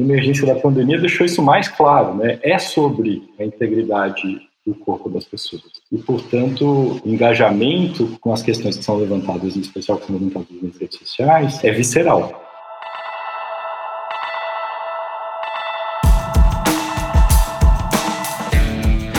[0.00, 2.38] emergência da pandemia deixou isso mais claro, né?
[2.42, 5.62] É sobre a integridade do corpo das pessoas.
[5.90, 10.76] E, portanto, engajamento com as questões que são levantadas, em especial que são levantadas nas
[10.76, 12.46] redes sociais, é visceral.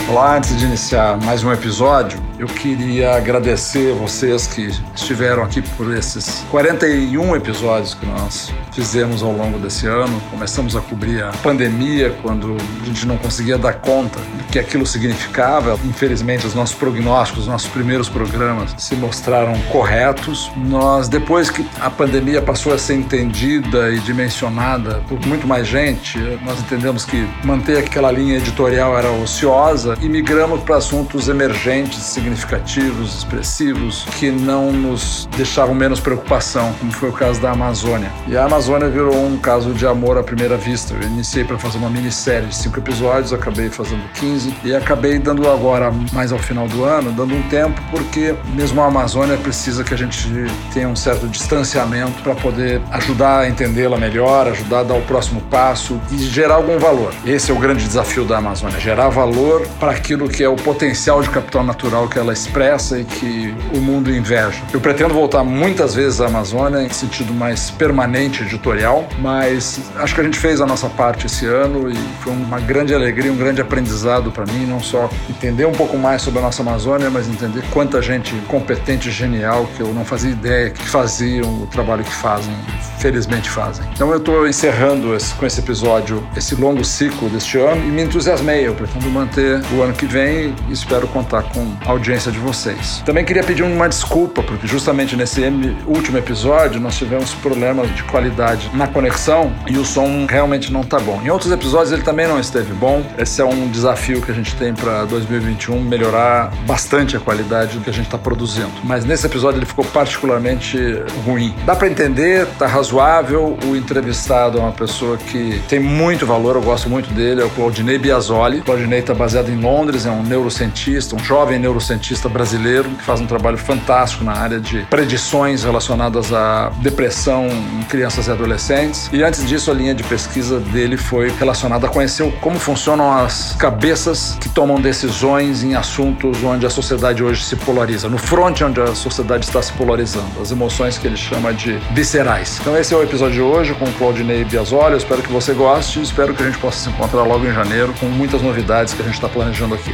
[0.10, 5.96] Olá, antes de iniciar mais um episódio, eu queria agradecer vocês que estiveram aqui por
[5.96, 10.20] esses 41 episódios que nós fizemos ao longo desse ano.
[10.32, 14.88] Começamos a cobrir a pandemia quando a gente não conseguia dar conta do que aquilo
[14.88, 15.78] significava.
[15.86, 20.52] Infelizmente, os nossos prognósticos, os nossos primeiros programas se mostraram corretos.
[20.58, 26.18] Nós, depois que a pandemia passou a ser entendida e dimensionada por muito mais gente,
[26.44, 32.31] nós entendemos que manter aquela linha editorial era ociosa e migramos para assuntos emergentes, significativos,
[32.34, 38.12] expressivos, que não nos deixavam menos preocupação, como foi o caso da Amazônia.
[38.28, 40.94] E a Amazônia virou um caso de amor à primeira vista.
[40.94, 45.50] Eu iniciei para fazer uma minissérie de cinco episódios, acabei fazendo 15 e acabei dando
[45.50, 49.94] agora, mais ao final do ano, dando um tempo, porque mesmo a Amazônia precisa que
[49.94, 50.28] a gente
[50.74, 55.42] tenha um certo distanciamento para poder ajudar a entendê-la melhor, ajudar a dar o próximo
[55.42, 57.14] passo e gerar algum valor.
[57.26, 61.22] Esse é o grande desafio da Amazônia, gerar valor para aquilo que é o potencial
[61.22, 64.62] de capital natural que ela expressa e que o mundo inveja.
[64.74, 70.22] Eu pretendo voltar muitas vezes à Amazônia em sentido mais permanente editorial, mas acho que
[70.22, 73.62] a gente fez a nossa parte esse ano e foi uma grande alegria, um grande
[73.62, 77.64] aprendizado para mim, não só entender um pouco mais sobre a nossa Amazônia, mas entender
[77.72, 82.54] quanta gente competente genial que eu não fazia ideia que faziam o trabalho que fazem,
[83.00, 83.86] felizmente fazem.
[83.94, 88.04] Então eu estou encerrando esse, com esse episódio esse longo ciclo deste ano e me
[88.04, 88.68] entusiasmei.
[88.68, 93.02] Eu pretendo manter o ano que vem e espero contar com a audiência de vocês.
[93.06, 95.42] Também queria pedir uma desculpa, porque justamente nesse
[95.88, 101.00] último episódio nós tivemos problemas de qualidade na conexão e o som realmente não está
[101.00, 101.22] bom.
[101.24, 103.02] Em outros episódios ele também não esteve bom.
[103.18, 107.84] Esse é um desafio que a gente tem para 2021, melhorar bastante a qualidade do
[107.84, 108.72] que a gente está produzindo.
[108.84, 110.78] Mas nesse episódio ele ficou particularmente
[111.26, 111.56] ruim.
[111.66, 113.58] Dá para entender, tá razoável.
[113.66, 117.50] O entrevistado é uma pessoa que tem muito valor, eu gosto muito dele, é o
[117.52, 118.62] Claudinei Biasoli.
[118.62, 123.26] Claudinei está baseado em Londres, é um neurocientista, um jovem neurocientista brasileiro que faz um
[123.26, 129.10] trabalho fantástico na área de predições relacionadas à depressão em crianças e adolescentes.
[129.14, 133.56] E antes disso, a linha de pesquisa dele foi relacionada a conhecer como funcionam as
[133.58, 138.82] cabeças que tomam decisões em assuntos onde a sociedade hoje se polariza, no front onde
[138.82, 142.58] a sociedade está se polarizando, as emoções que ele chama de viscerais.
[142.62, 144.92] Então esse é o episódio de hoje com o Claudinei Biasoli.
[144.92, 147.54] Eu espero que você goste e espero que a gente possa se encontrar logo em
[147.54, 149.94] janeiro com muitas novidades que a gente está planejando aqui.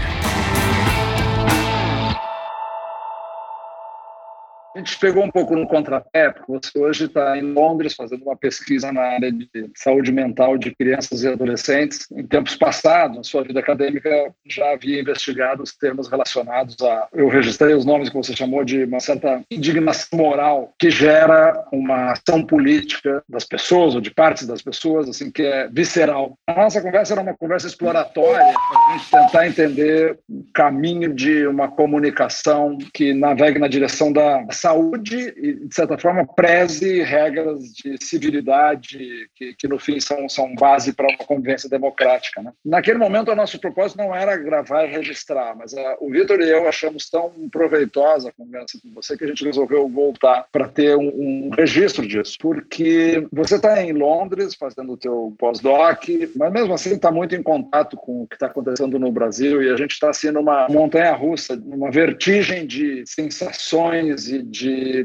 [4.78, 8.38] A gente pegou um pouco no contrapé, porque você hoje está em Londres fazendo uma
[8.38, 12.06] pesquisa na área de saúde mental de crianças e adolescentes.
[12.12, 17.08] Em tempos passados, na sua vida acadêmica, já havia investigado os termos relacionados a.
[17.12, 22.12] Eu registrei os nomes que você chamou de uma certa indignação moral que gera uma
[22.12, 26.38] ação política das pessoas ou de partes das pessoas, assim, que é visceral.
[26.46, 31.48] A nossa conversa era uma conversa exploratória para a gente tentar entender o caminho de
[31.48, 37.98] uma comunicação que navegue na direção da saúde e, de certa forma, preze regras de
[38.04, 42.42] civilidade que, que no fim, são, são base para uma convivência democrática.
[42.42, 42.52] Né?
[42.66, 46.40] Naquele momento, o nosso propósito não era gravar e registrar, mas a, uh, o Vitor
[46.42, 50.68] e eu achamos tão proveitosa a conversa com você que a gente resolveu voltar para
[50.68, 56.04] ter um, um, registro disso, porque você está em Londres fazendo o teu pós-doc,
[56.36, 59.70] mas mesmo assim está muito em contato com o que está acontecendo no Brasil e
[59.70, 64.57] a gente está assim numa montanha-russa, numa vertigem de sensações e de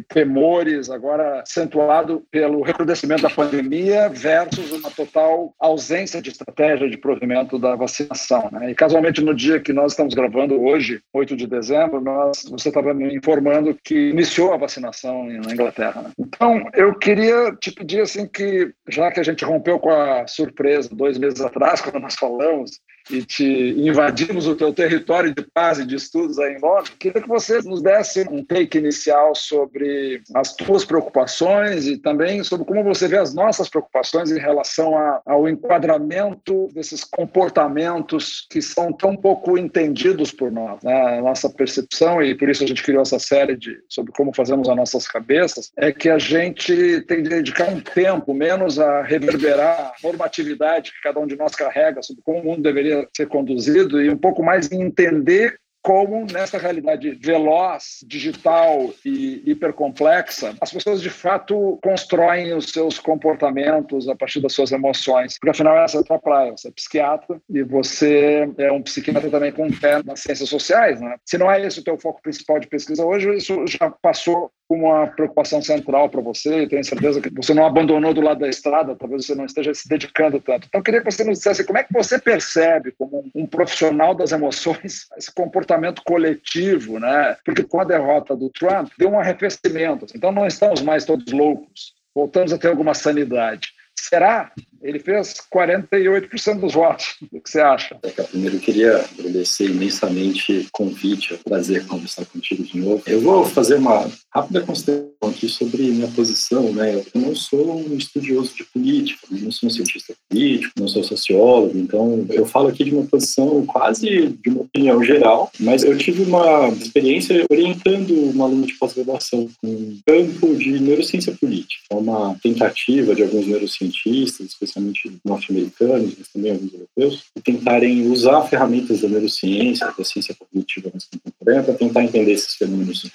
[0.08, 7.58] temores, agora acentuado pelo recrudescimento da pandemia versus uma total ausência de estratégia de provimento
[7.58, 8.48] da vacinação.
[8.52, 8.70] Né?
[8.70, 12.94] E casualmente no dia que nós estamos gravando hoje, 8 de dezembro, nós, você estava
[12.94, 16.02] me informando que iniciou a vacinação na Inglaterra.
[16.02, 16.10] Né?
[16.18, 20.88] Então, eu queria te pedir assim que, já que a gente rompeu com a surpresa
[20.92, 23.44] dois meses atrás, quando nós falamos, e te
[23.78, 27.60] invadimos o teu território de paz e de estudos aí em Londres, queria que você
[27.62, 33.18] nos desse um take inicial sobre as tuas preocupações e também sobre como você vê
[33.18, 40.30] as nossas preocupações em relação a, ao enquadramento desses comportamentos que são tão pouco entendidos
[40.30, 40.82] por nós.
[40.82, 41.18] Né?
[41.18, 44.68] A nossa percepção, e por isso a gente criou essa série de, sobre como fazemos
[44.68, 49.92] as nossas cabeças, é que a gente tem de dedicar um tempo menos a reverberar
[49.92, 54.00] a normatividade que cada um de nós carrega sobre como o mundo deveria ser conduzido
[54.00, 61.02] e um pouco mais em entender como nessa realidade veloz, digital e hipercomplexa, as pessoas
[61.02, 65.36] de fato constroem os seus comportamentos a partir das suas emoções.
[65.38, 69.28] Porque afinal essa é a tua praia, você é psiquiatra e você é um psiquiatra
[69.28, 71.16] também com pé nas ciências sociais, né?
[71.26, 74.86] Se não é esse o teu foco principal de pesquisa hoje, isso já passou como
[74.86, 76.66] uma preocupação central para você.
[76.66, 79.86] Tenho certeza que você não abandonou do lado da estrada, talvez você não esteja se
[79.86, 80.66] dedicando tanto.
[80.66, 84.14] Então, eu queria que você nos dissesse como é que você percebe, como um profissional
[84.14, 87.36] das emoções, esse comportamento coletivo, né?
[87.44, 90.06] Porque com a derrota do Trump, deu um arrefecimento.
[90.14, 91.92] Então, não estamos mais todos loucos.
[92.14, 93.68] Voltamos a ter alguma sanidade.
[93.94, 94.52] Será?
[94.82, 97.16] Ele fez 48% dos votos.
[97.30, 97.98] O que você acha?
[98.02, 103.02] É, primeiro, eu queria agradecer imensamente o convite, é um prazer conversar contigo de novo.
[103.06, 106.72] Eu vou fazer uma rápida consideração aqui sobre minha posição.
[106.72, 106.94] Né?
[107.14, 111.78] Eu não sou um estudioso de política, não sou um cientista político, não sou sociólogo,
[111.78, 116.22] então eu falo aqui de uma posição quase de uma opinião geral, mas eu tive
[116.22, 123.14] uma experiência orientando uma aluna de pós-graduação com um campo de neurociência política, uma tentativa
[123.14, 129.92] de alguns neurocientistas, especialmente norte-americanos, mas também alguns europeus, de tentarem usar ferramentas da neurociência,
[129.96, 133.10] da ciência cognitiva mais contemporânea, para tentar entender esses fenômenos.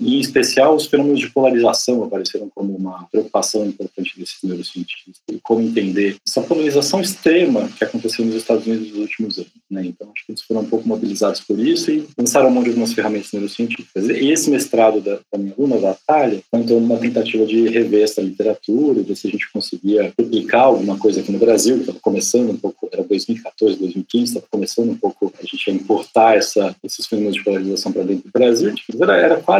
[0.00, 5.38] E, em especial, os fenômenos de polarização apareceram como uma preocupação importante desses neurocientistas, e
[5.40, 9.50] como entender essa polarização extrema que aconteceu nos Estados Unidos nos últimos anos.
[9.70, 9.86] Né?
[9.86, 12.92] Então, acho que eles foram um pouco mobilizados por isso e lançaram mão de algumas
[12.92, 14.08] ferramentas neurocientíficas.
[14.08, 18.02] E esse mestrado da, da minha aluna, da Atalha, foi então uma tentativa de rever
[18.02, 22.00] essa literatura, ver se a gente conseguia publicar alguma coisa aqui no Brasil, que estava
[22.00, 26.74] começando um pouco, era 2014, 2015, estava começando um pouco a gente a importar essa,
[26.82, 28.74] esses fenômenos de polarização para dentro do Brasil.
[29.00, 29.59] Era, era quase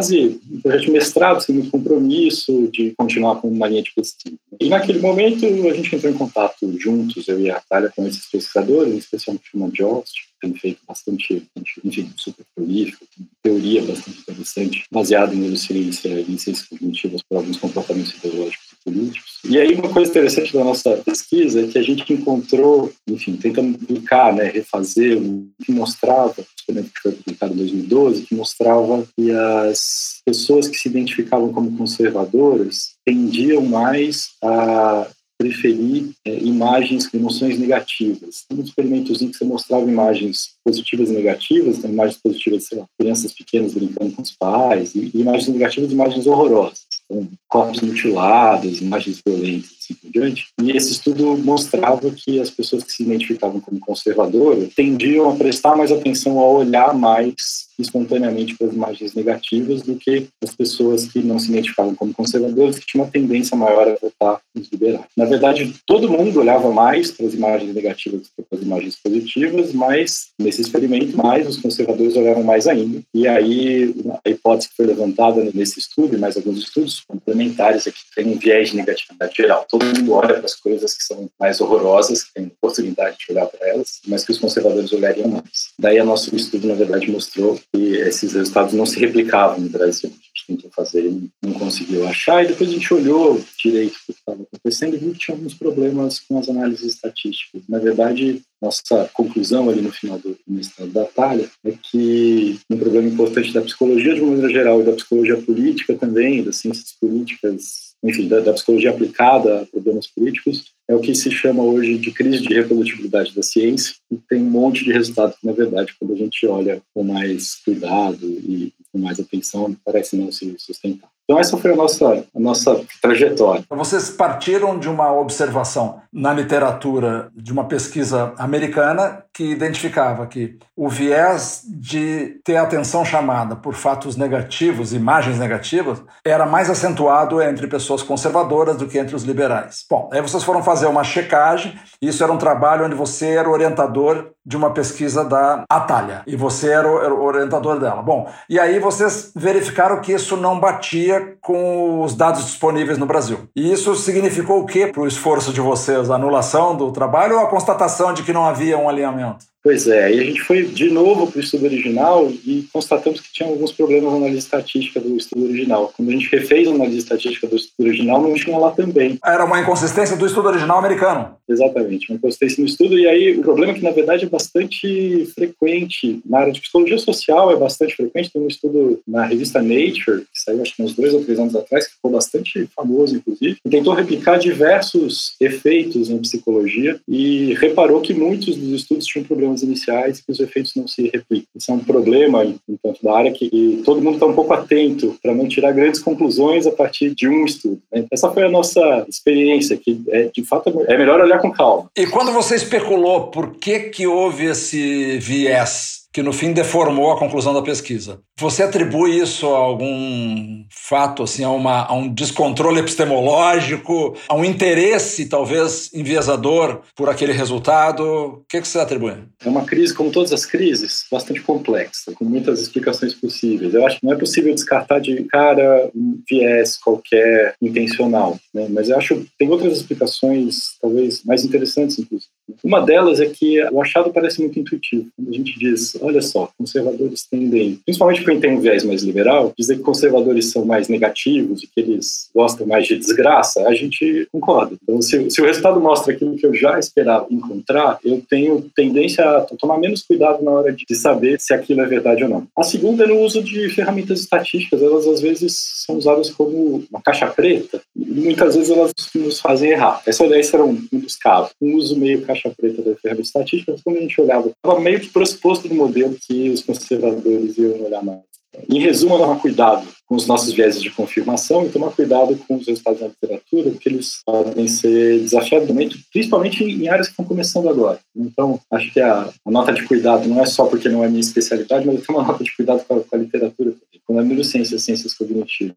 [0.50, 4.36] um projeto de mestrado, sem muito compromisso, de continuar com uma linha de pesquisa.
[4.58, 8.26] E naquele momento a gente entrou em contato juntos, eu e a Atalha, com esses
[8.30, 11.42] pesquisadores, especialmente o Jost, que tem feito bastante,
[11.84, 13.04] enfim, super prolífico,
[13.42, 19.38] teoria bastante interessante, baseada em neurociência e ciências cognitivas por alguns comportamentos ideológicos políticos.
[19.44, 23.78] E aí uma coisa interessante da nossa pesquisa é que a gente encontrou, enfim, tentando
[23.78, 29.30] publicar, né, refazer, um, que mostrava, experimento que foi publicado em 2012, que mostrava que
[29.30, 35.06] as pessoas que se identificavam como conservadoras tendiam mais a
[35.40, 38.44] preferir é, imagens com emoções negativas.
[38.52, 43.32] Um experimentozinho que você mostrava imagens positivas e negativas, então imagens positivas, sei lá, crianças
[43.32, 46.80] pequenas brincando com os pais, e, e imagens negativas, imagens horrorosas,
[47.10, 50.46] então, corpos mutilados, imagens violentas assim por diante.
[50.62, 55.76] E esse estudo mostrava que as pessoas que se identificavam como conservadoras tendiam a prestar
[55.76, 61.20] mais atenção, a olhar mais espontaneamente para as imagens negativas do que as pessoas que
[61.20, 65.06] não se identificavam como conservadoras, que tinham uma tendência maior a votar nos liberais.
[65.16, 68.96] Na verdade, todo mundo olhava mais para as imagens negativas do que para as imagens
[69.02, 73.00] positivas, mas nesse experimento, mais os conservadores olharam mais ainda.
[73.14, 73.94] E aí,
[74.24, 78.38] a hipótese que foi levantada nesse estudo, e mais alguns estudos complementares, que tem um
[78.38, 79.66] viés de negatividade geral.
[79.68, 83.46] Todo mundo olha para as coisas que são mais horrorosas, que tem possibilidade de olhar
[83.46, 85.70] para elas, mas que os conservadores olhariam mais.
[85.78, 90.10] Daí, nosso estudo, na verdade, mostrou que esses resultados não se replicavam no Brasil.
[90.10, 94.06] A gente tentou fazer e não conseguiu achar, e depois a gente olhou direito o
[94.06, 97.62] que estava acontecendo e viu que tinha alguns problemas com as análises estatísticas.
[97.68, 103.08] Na verdade, nossa conclusão ali no final do mestrado da Talha é que um problema
[103.08, 107.89] importante da psicologia de uma maneira geral e da psicologia política também, das ciências políticas,
[108.02, 112.10] enfim, da, da psicologia aplicada a problemas políticos, é o que se chama hoje de
[112.10, 116.14] crise de reprodutibilidade da ciência e tem um monte de resultados que, na verdade, quando
[116.14, 121.10] a gente olha com mais cuidado e com mais atenção, parece não se sustentar.
[121.30, 123.62] Então essa foi a nossa, a nossa trajetória.
[123.70, 130.88] Vocês partiram de uma observação na literatura de uma pesquisa americana que identificava que o
[130.88, 138.02] viés de ter atenção chamada por fatos negativos, imagens negativas, era mais acentuado entre pessoas
[138.02, 139.84] conservadoras do que entre os liberais.
[139.88, 144.32] Bom, aí vocês foram fazer uma checagem, isso era um trabalho onde você era orientador
[144.44, 148.02] de uma pesquisa da Atalha e você era o orientador dela.
[148.02, 153.48] Bom, e aí vocês verificaram que isso não batia com os dados disponíveis no Brasil.
[153.54, 156.10] E isso significou o que para o esforço de vocês?
[156.10, 159.44] A anulação do trabalho ou a constatação de que não havia um alinhamento?
[159.62, 163.30] Pois é, aí a gente foi de novo para o estudo original e constatamos que
[163.30, 165.92] tinha alguns problemas na análise estatística do estudo original.
[165.94, 169.18] Quando a gente refez a análise estatística do estudo original, não tinha lá também.
[169.22, 171.36] Era uma inconsistência do estudo original americano.
[171.46, 172.98] Exatamente, uma inconsistência no estudo.
[172.98, 176.20] E aí o problema é que, na verdade, é bastante frequente.
[176.24, 178.32] Na área de psicologia social é bastante frequente.
[178.32, 181.54] Tem um estudo na revista Nature, que saiu acho que uns dois ou três anos
[181.54, 188.00] atrás, que ficou bastante famoso, inclusive, e tentou replicar diversos efeitos em psicologia e reparou
[188.00, 191.48] que muitos dos estudos tinham problemas problemas iniciais que os efeitos não se replicam.
[191.54, 195.34] Isso é um problema, enquanto da área, que todo mundo está um pouco atento para
[195.34, 197.80] não tirar grandes conclusões a partir de um estudo.
[197.92, 198.06] Né?
[198.10, 201.90] Essa foi a nossa experiência, que é, de fato é melhor olhar com calma.
[201.96, 207.18] E quando você especulou por que, que houve esse viés que no fim deformou a
[207.18, 208.20] conclusão da pesquisa.
[208.38, 214.44] Você atribui isso a algum fato, assim, a, uma, a um descontrole epistemológico, a um
[214.44, 218.02] interesse talvez enviesador por aquele resultado?
[218.02, 219.14] O que, que você atribui?
[219.44, 223.74] É uma crise, como todas as crises, bastante complexa, com muitas explicações possíveis.
[223.74, 228.66] Eu acho que não é possível descartar de cara um viés qualquer intencional, né?
[228.70, 232.30] mas eu acho que tem outras explicações, talvez mais interessantes, inclusive.
[232.62, 235.06] Uma delas é que o achado parece muito intuitivo.
[235.28, 239.76] A gente diz, olha só, conservadores tendem, principalmente quem tem um viés mais liberal, dizer
[239.76, 244.76] que conservadores são mais negativos e que eles gostam mais de desgraça, a gente concorda.
[244.82, 249.24] Então, se, se o resultado mostra aquilo que eu já esperava encontrar, eu tenho tendência
[249.24, 252.46] a tomar menos cuidado na hora de, de saber se aquilo é verdade ou não.
[252.56, 254.82] A segunda é no uso de ferramentas estatísticas.
[254.82, 257.80] Elas, às vezes, são usadas como uma caixa preta
[258.10, 260.02] muitas vezes elas nos fazem errar.
[260.06, 261.52] Essa, esse era um, dos casos.
[261.60, 265.00] Um uso meio caixa preta da ferramenta estatística, mas quando a gente olhava, estava meio
[265.00, 268.20] que pressuposto do modelo que os conservadores iam olhar mais.
[268.68, 272.66] Em resumo, tomar cuidado com os nossos viéses de confirmação e tomar cuidado com os
[272.66, 278.00] resultados da literatura, porque eles podem ser desafiadores, principalmente em áreas que estão começando agora.
[278.16, 281.20] Então, acho que a, a, nota de cuidado não é só porque não é minha
[281.20, 283.72] especialidade, mas eu uma nota de cuidado com a, com a literatura,
[284.04, 285.76] com a neurociência, ciências cognitivas.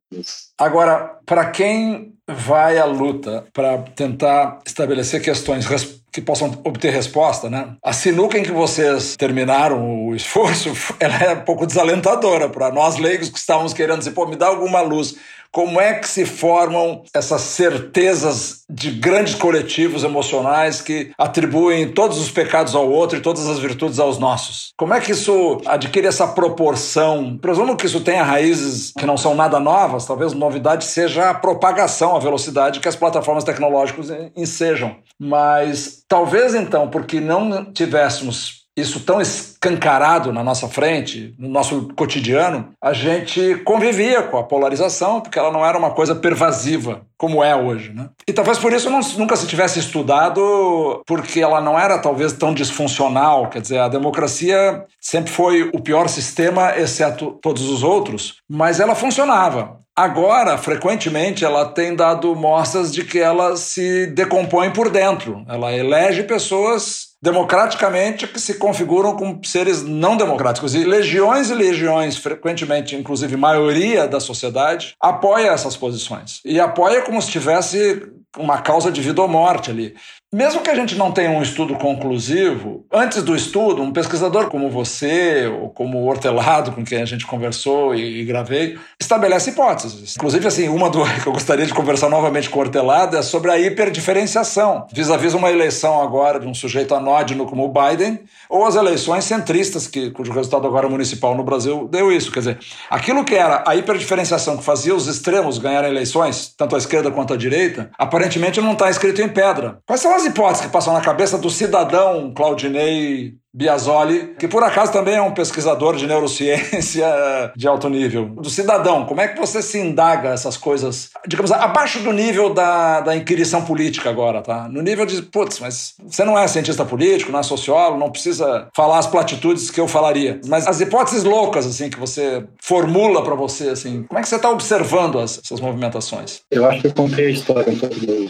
[0.58, 5.66] Agora, para quem vai à luta para tentar estabelecer questões
[6.12, 7.76] que possam obter resposta, né?
[7.84, 12.98] A sinuca em que vocês terminaram o esforço, ela é um pouco desalentadora para nós
[12.98, 15.16] leigos que estávamos querendo dizer, pô, me dá alguma luz.
[15.54, 22.32] Como é que se formam essas certezas de grandes coletivos emocionais que atribuem todos os
[22.32, 24.72] pecados ao outro e todas as virtudes aos nossos?
[24.76, 27.38] Como é que isso adquire essa proporção?
[27.38, 32.13] Presumo que isso tenha raízes que não são nada novas, talvez novidade seja a propagação,
[32.16, 34.96] a velocidade que as plataformas tecnológicas ensejam.
[35.20, 42.70] Mas talvez então, porque não tivéssemos isso tão escancarado na nossa frente, no nosso cotidiano,
[42.82, 47.56] a gente convivia com a polarização, porque ela não era uma coisa pervasiva como é
[47.56, 47.94] hoje.
[47.94, 48.10] Né?
[48.28, 52.54] E talvez por isso não, nunca se tivesse estudado, porque ela não era talvez tão
[52.54, 53.48] disfuncional.
[53.50, 58.96] Quer dizer, a democracia sempre foi o pior sistema, exceto todos os outros, mas ela
[58.96, 59.83] funcionava.
[59.96, 65.46] Agora, frequentemente, ela tem dado mostras de que ela se decompõe por dentro.
[65.48, 70.74] Ela elege pessoas democraticamente que se configuram como seres não democráticos.
[70.74, 76.42] E legiões e legiões, frequentemente, inclusive maioria da sociedade, apoia essas posições.
[76.44, 79.96] E apoia como se tivesse uma causa de vida ou morte ali.
[80.34, 84.68] Mesmo que a gente não tenha um estudo conclusivo, antes do estudo, um pesquisador como
[84.68, 90.16] você, ou como o Hortelado, com quem a gente conversou e, e gravei, estabelece hipóteses.
[90.16, 93.52] Inclusive, assim, uma do, que eu gostaria de conversar novamente com o Hortelado é sobre
[93.52, 98.74] a hiperdiferenciação, vis-à-vis uma eleição agora de um sujeito anódino como o Biden, ou as
[98.74, 102.32] eleições centristas, que, cujo resultado agora municipal no Brasil deu isso.
[102.32, 102.60] Quer dizer,
[102.90, 107.36] aquilo que era a hiperdiferenciação que fazia os extremos ganharem eleições, tanto a esquerda quanto
[107.36, 107.92] a direita,
[108.24, 109.80] aparentemente não está escrito em pedra.
[109.86, 114.92] Quais são as hipóteses que passam na cabeça do cidadão Claudinei Biasoli, que por acaso
[114.92, 117.08] também é um pesquisador de neurociência
[117.56, 118.26] de alto nível.
[118.26, 123.02] Do cidadão, como é que você se indaga essas coisas, digamos, abaixo do nível da,
[123.02, 124.68] da inquirição política agora, tá?
[124.68, 128.68] No nível de, putz, mas você não é cientista político, não é sociólogo, não precisa
[128.76, 130.42] falar as platitudes que eu falaria.
[130.48, 134.38] Mas as hipóteses loucas, assim, que você formula para você, assim, como é que você
[134.38, 136.42] está observando as, essas movimentações?
[136.50, 138.30] Eu acho que eu contei a história um pouco do...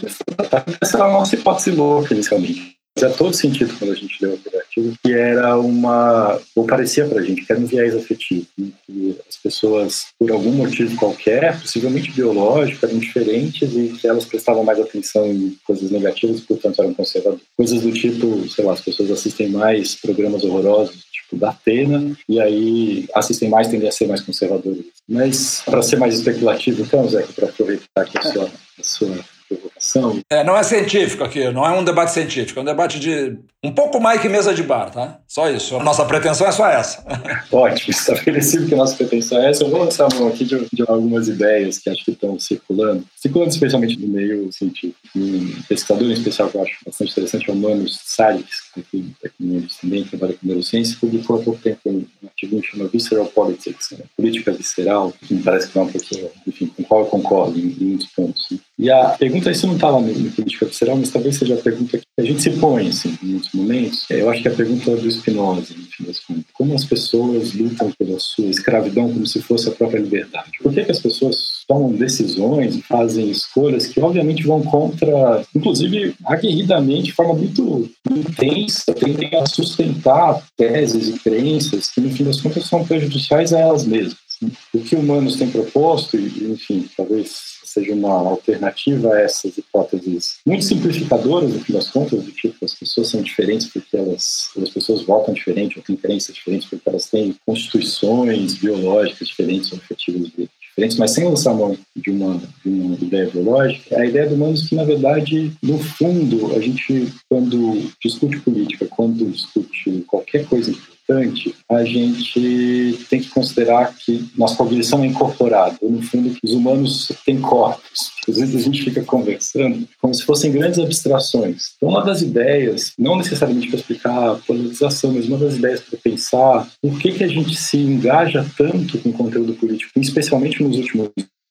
[0.82, 2.73] Essa é a nossa hipótese louca, inicialmente.
[2.96, 7.22] Fazia todo sentido quando a gente deu o aplicativo, que era uma, ou parecia pra
[7.22, 8.68] gente, que era um viés afetivo, né?
[8.86, 14.62] que as pessoas, por algum motivo qualquer, possivelmente biológico, eram diferentes e que elas prestavam
[14.62, 17.44] mais atenção em coisas negativas, portanto eram conservadoras.
[17.56, 22.40] Coisas do tipo, sei lá, as pessoas assistem mais programas horrorosos, tipo da Atena, e
[22.40, 24.84] aí assistem mais, tendem a ser mais conservadores.
[25.08, 30.20] Mas, para ser mais especulativo, então, Zé, para aproveitar aqui a sua, a sua provocação.
[30.30, 33.72] É, não é científico aqui, não é um debate científico, é um debate de um
[33.72, 35.18] pouco mais que mesa de bar, tá?
[35.26, 35.76] Só isso.
[35.76, 37.04] A nossa pretensão é só essa.
[37.50, 39.64] Ótimo, estabelecido que a nossa pretensão é essa.
[39.64, 43.50] Eu vou lançar mão aqui de, de, algumas ideias que acho que estão circulando, circulando
[43.50, 44.98] especialmente no meio científico.
[45.16, 49.12] Um pesquisador em especial que eu acho bastante interessante é o Manos Salles, que aqui,
[49.24, 53.90] aqui também trabalha com neurociência, publicou há pouco tempo um artigo que chama Visceral Politics,
[53.92, 54.04] né?
[54.16, 57.62] política visceral, que me parece que é um pouquinho, enfim, com qual eu concordo em,
[57.62, 58.46] em muitos pontos.
[58.50, 58.58] Né?
[58.78, 61.98] E a pergunta, isso não está lá no, política visceral, mas talvez seja a pergunta
[61.98, 64.04] que a gente se põe, assim, em muitos momentos.
[64.10, 66.44] Eu acho que é a pergunta do Spinoza, enfim, das contas.
[66.52, 70.50] Como as pessoas lutam pela sua escravidão como se fosse a própria liberdade?
[70.62, 77.04] Por que, que as pessoas tomam decisões, fazem escolhas que obviamente vão contra, inclusive aguerridamente,
[77.04, 82.66] de forma muito intensa, tendem a sustentar teses e crenças que, no fim das contas,
[82.66, 84.16] são prejudiciais a elas mesmas.
[84.42, 84.50] Né?
[84.74, 90.64] O que humanos têm proposto, e, enfim, talvez seja uma alternativa a essas hipóteses muito
[90.64, 95.02] simplificadoras, no fim das contas, do tipo as pessoas são diferentes porque elas, as pessoas
[95.02, 101.12] votam diferente, ou têm crenças diferentes porque elas têm constituições biológicas diferentes ou diferentes, mas
[101.12, 104.84] sem lançar mão de uma, de uma ideia biológica, a ideia do Humanos que, na
[104.84, 112.98] verdade, no fundo, a gente, quando discute política, quando discute qualquer coisa importante, a gente
[113.08, 115.76] tem que considerar que nossa cognição é incorporada.
[115.82, 118.12] No fundo, os humanos têm corpos.
[118.28, 121.74] Às vezes a gente fica conversando como se fossem grandes abstrações.
[121.76, 125.98] Então, uma das ideias, não necessariamente para explicar a polarização, mas uma das ideias para
[125.98, 131.10] pensar por que, que a gente se engaja tanto com conteúdo político, especialmente nos últimos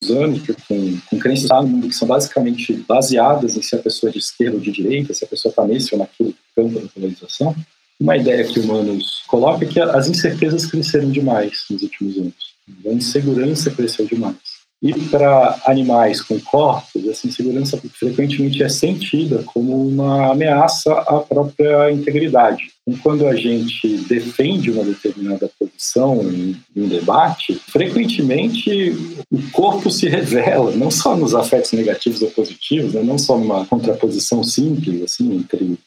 [0.10, 1.50] anos, com, com crenças
[1.82, 5.24] que são basicamente baseadas em se a pessoa é de esquerda ou de direita, se
[5.24, 7.56] a pessoa está nesse ou naquele campo da polarização,
[8.00, 12.54] uma ideia que o Humanos coloca é que as incertezas cresceram demais nos últimos anos.
[12.86, 14.64] A insegurança cresceu demais.
[14.84, 21.90] E para animais com corpos, essa insegurança frequentemente é sentida como uma ameaça à própria
[21.90, 22.66] integridade.
[22.86, 28.92] E quando a gente defende uma determinada posição em, um debate, frequentemente
[29.32, 33.66] o corpo se revela, não só nos afetos negativos ou positivos, né, não só numa
[33.66, 35.78] contraposição simples, assim, entre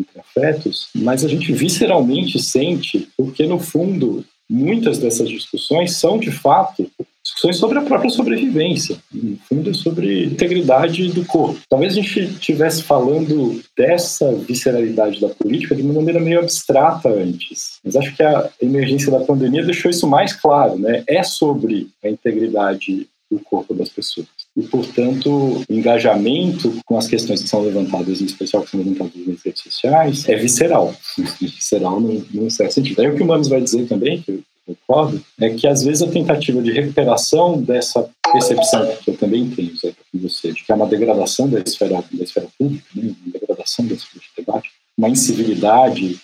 [0.00, 6.32] entre afetos, mas a gente visceralmente sente, porque no fundo muitas dessas discussões são de
[6.32, 6.90] fato
[7.22, 11.60] discussões sobre a própria sobrevivência, no fundo sobre integridade do corpo.
[11.68, 17.78] Talvez a gente estivesse falando dessa visceralidade da política de uma maneira meio abstrata antes,
[17.84, 21.04] mas acho que a emergência da pandemia deixou isso mais claro, né?
[21.06, 24.26] É sobre a integridade do corpo das pessoas
[24.56, 29.42] e, portanto, engajamento com as questões que são levantadas, em especial que são levantadas nas
[29.42, 30.94] redes sociais, é visceral.
[31.40, 33.00] visceral no, no certo sentido.
[33.00, 36.02] Aí o que o Manos vai dizer também, que eu concordo, é que às vezes
[36.02, 40.72] a tentativa de recuperação dessa percepção que eu também tenho, Zé, com você, de que
[40.72, 44.70] há uma degradação da esfera, da esfera pública, né, uma degradação da esfera de debate,
[44.96, 46.18] uma incivilidade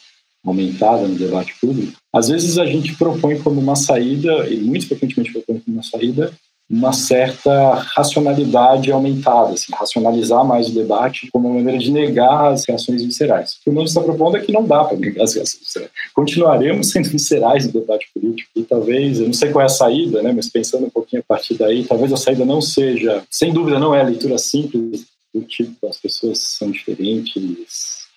[0.45, 5.33] aumentada no debate público, às vezes a gente propõe como uma saída, e muito frequentemente
[5.33, 6.33] propõe como uma saída,
[6.69, 12.67] uma certa racionalidade aumentada, assim, racionalizar mais o debate como uma maneira de negar as
[12.67, 13.53] reações viscerais.
[13.53, 15.91] O que o mundo está propondo é que não dá para negar as reações viscerais.
[16.13, 20.23] Continuaremos sendo viscerais no debate político e talvez, eu não sei qual é a saída,
[20.23, 23.79] né, mas pensando um pouquinho a partir daí, talvez a saída não seja, sem dúvida
[23.79, 27.35] não é a leitura simples do tipo as pessoas são diferentes,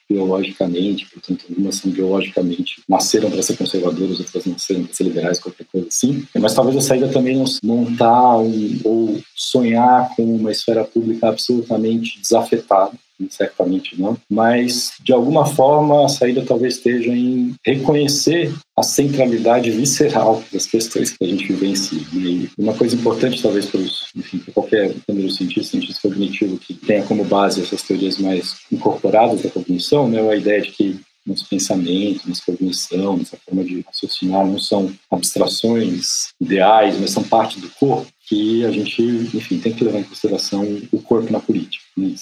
[0.09, 5.65] biologicamente, portanto, algumas são biologicamente nasceram para ser conservadoras, outras nasceram para ser liberais, qualquer
[5.71, 6.25] coisa assim.
[6.39, 12.19] Mas talvez a saída também não montar um, ou sonhar com uma esfera pública absolutamente
[12.19, 12.91] desafetada
[13.29, 20.41] certamente não, mas de alguma forma a saída talvez esteja em reconhecer a centralidade visceral
[20.53, 22.01] das questões que a gente vivencia.
[22.13, 27.03] E uma coisa importante talvez para, os, enfim, para qualquer neurocientista, cientista cognitivo que tenha
[27.03, 32.27] como base essas teorias mais incorporadas da cognição, né, a ideia de que nosso pensamento,
[32.27, 38.07] nossa cognição, nossa forma de raciocinar não são abstrações ideais, mas são parte do corpo
[38.27, 42.13] que a gente, enfim, tem que levar em consideração o corpo na política né,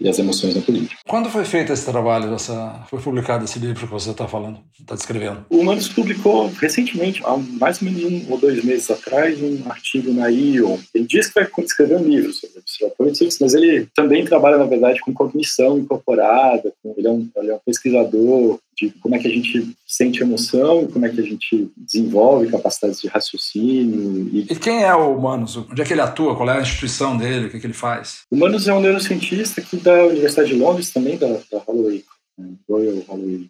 [0.00, 0.96] e as emoções na política.
[1.06, 4.94] Quando foi feito esse trabalho, essa, foi publicado esse livro que você está falando, está
[4.94, 5.44] descrevendo?
[5.50, 10.12] O Humanos publicou recentemente, há mais ou menos um ou dois meses atrás, um artigo
[10.12, 10.78] na ION.
[10.94, 12.55] Ele diz que vai escrever um livro sobre
[12.96, 17.50] Politics, mas ele também trabalha, na verdade, com cognição incorporada, com, ele, é um, ele
[17.50, 21.24] é um pesquisador de como é que a gente sente emoção, como é que a
[21.24, 24.28] gente desenvolve capacidades de raciocínio.
[24.32, 25.56] E, e quem é o Humanos?
[25.56, 26.36] Onde é que ele atua?
[26.36, 27.46] Qual é a instituição dele?
[27.46, 28.20] O que, é que ele faz?
[28.30, 32.04] O Humanos é um neurocientista aqui da Universidade de Londres, também da, da Holloway,
[32.38, 33.46] né, Royal Holloway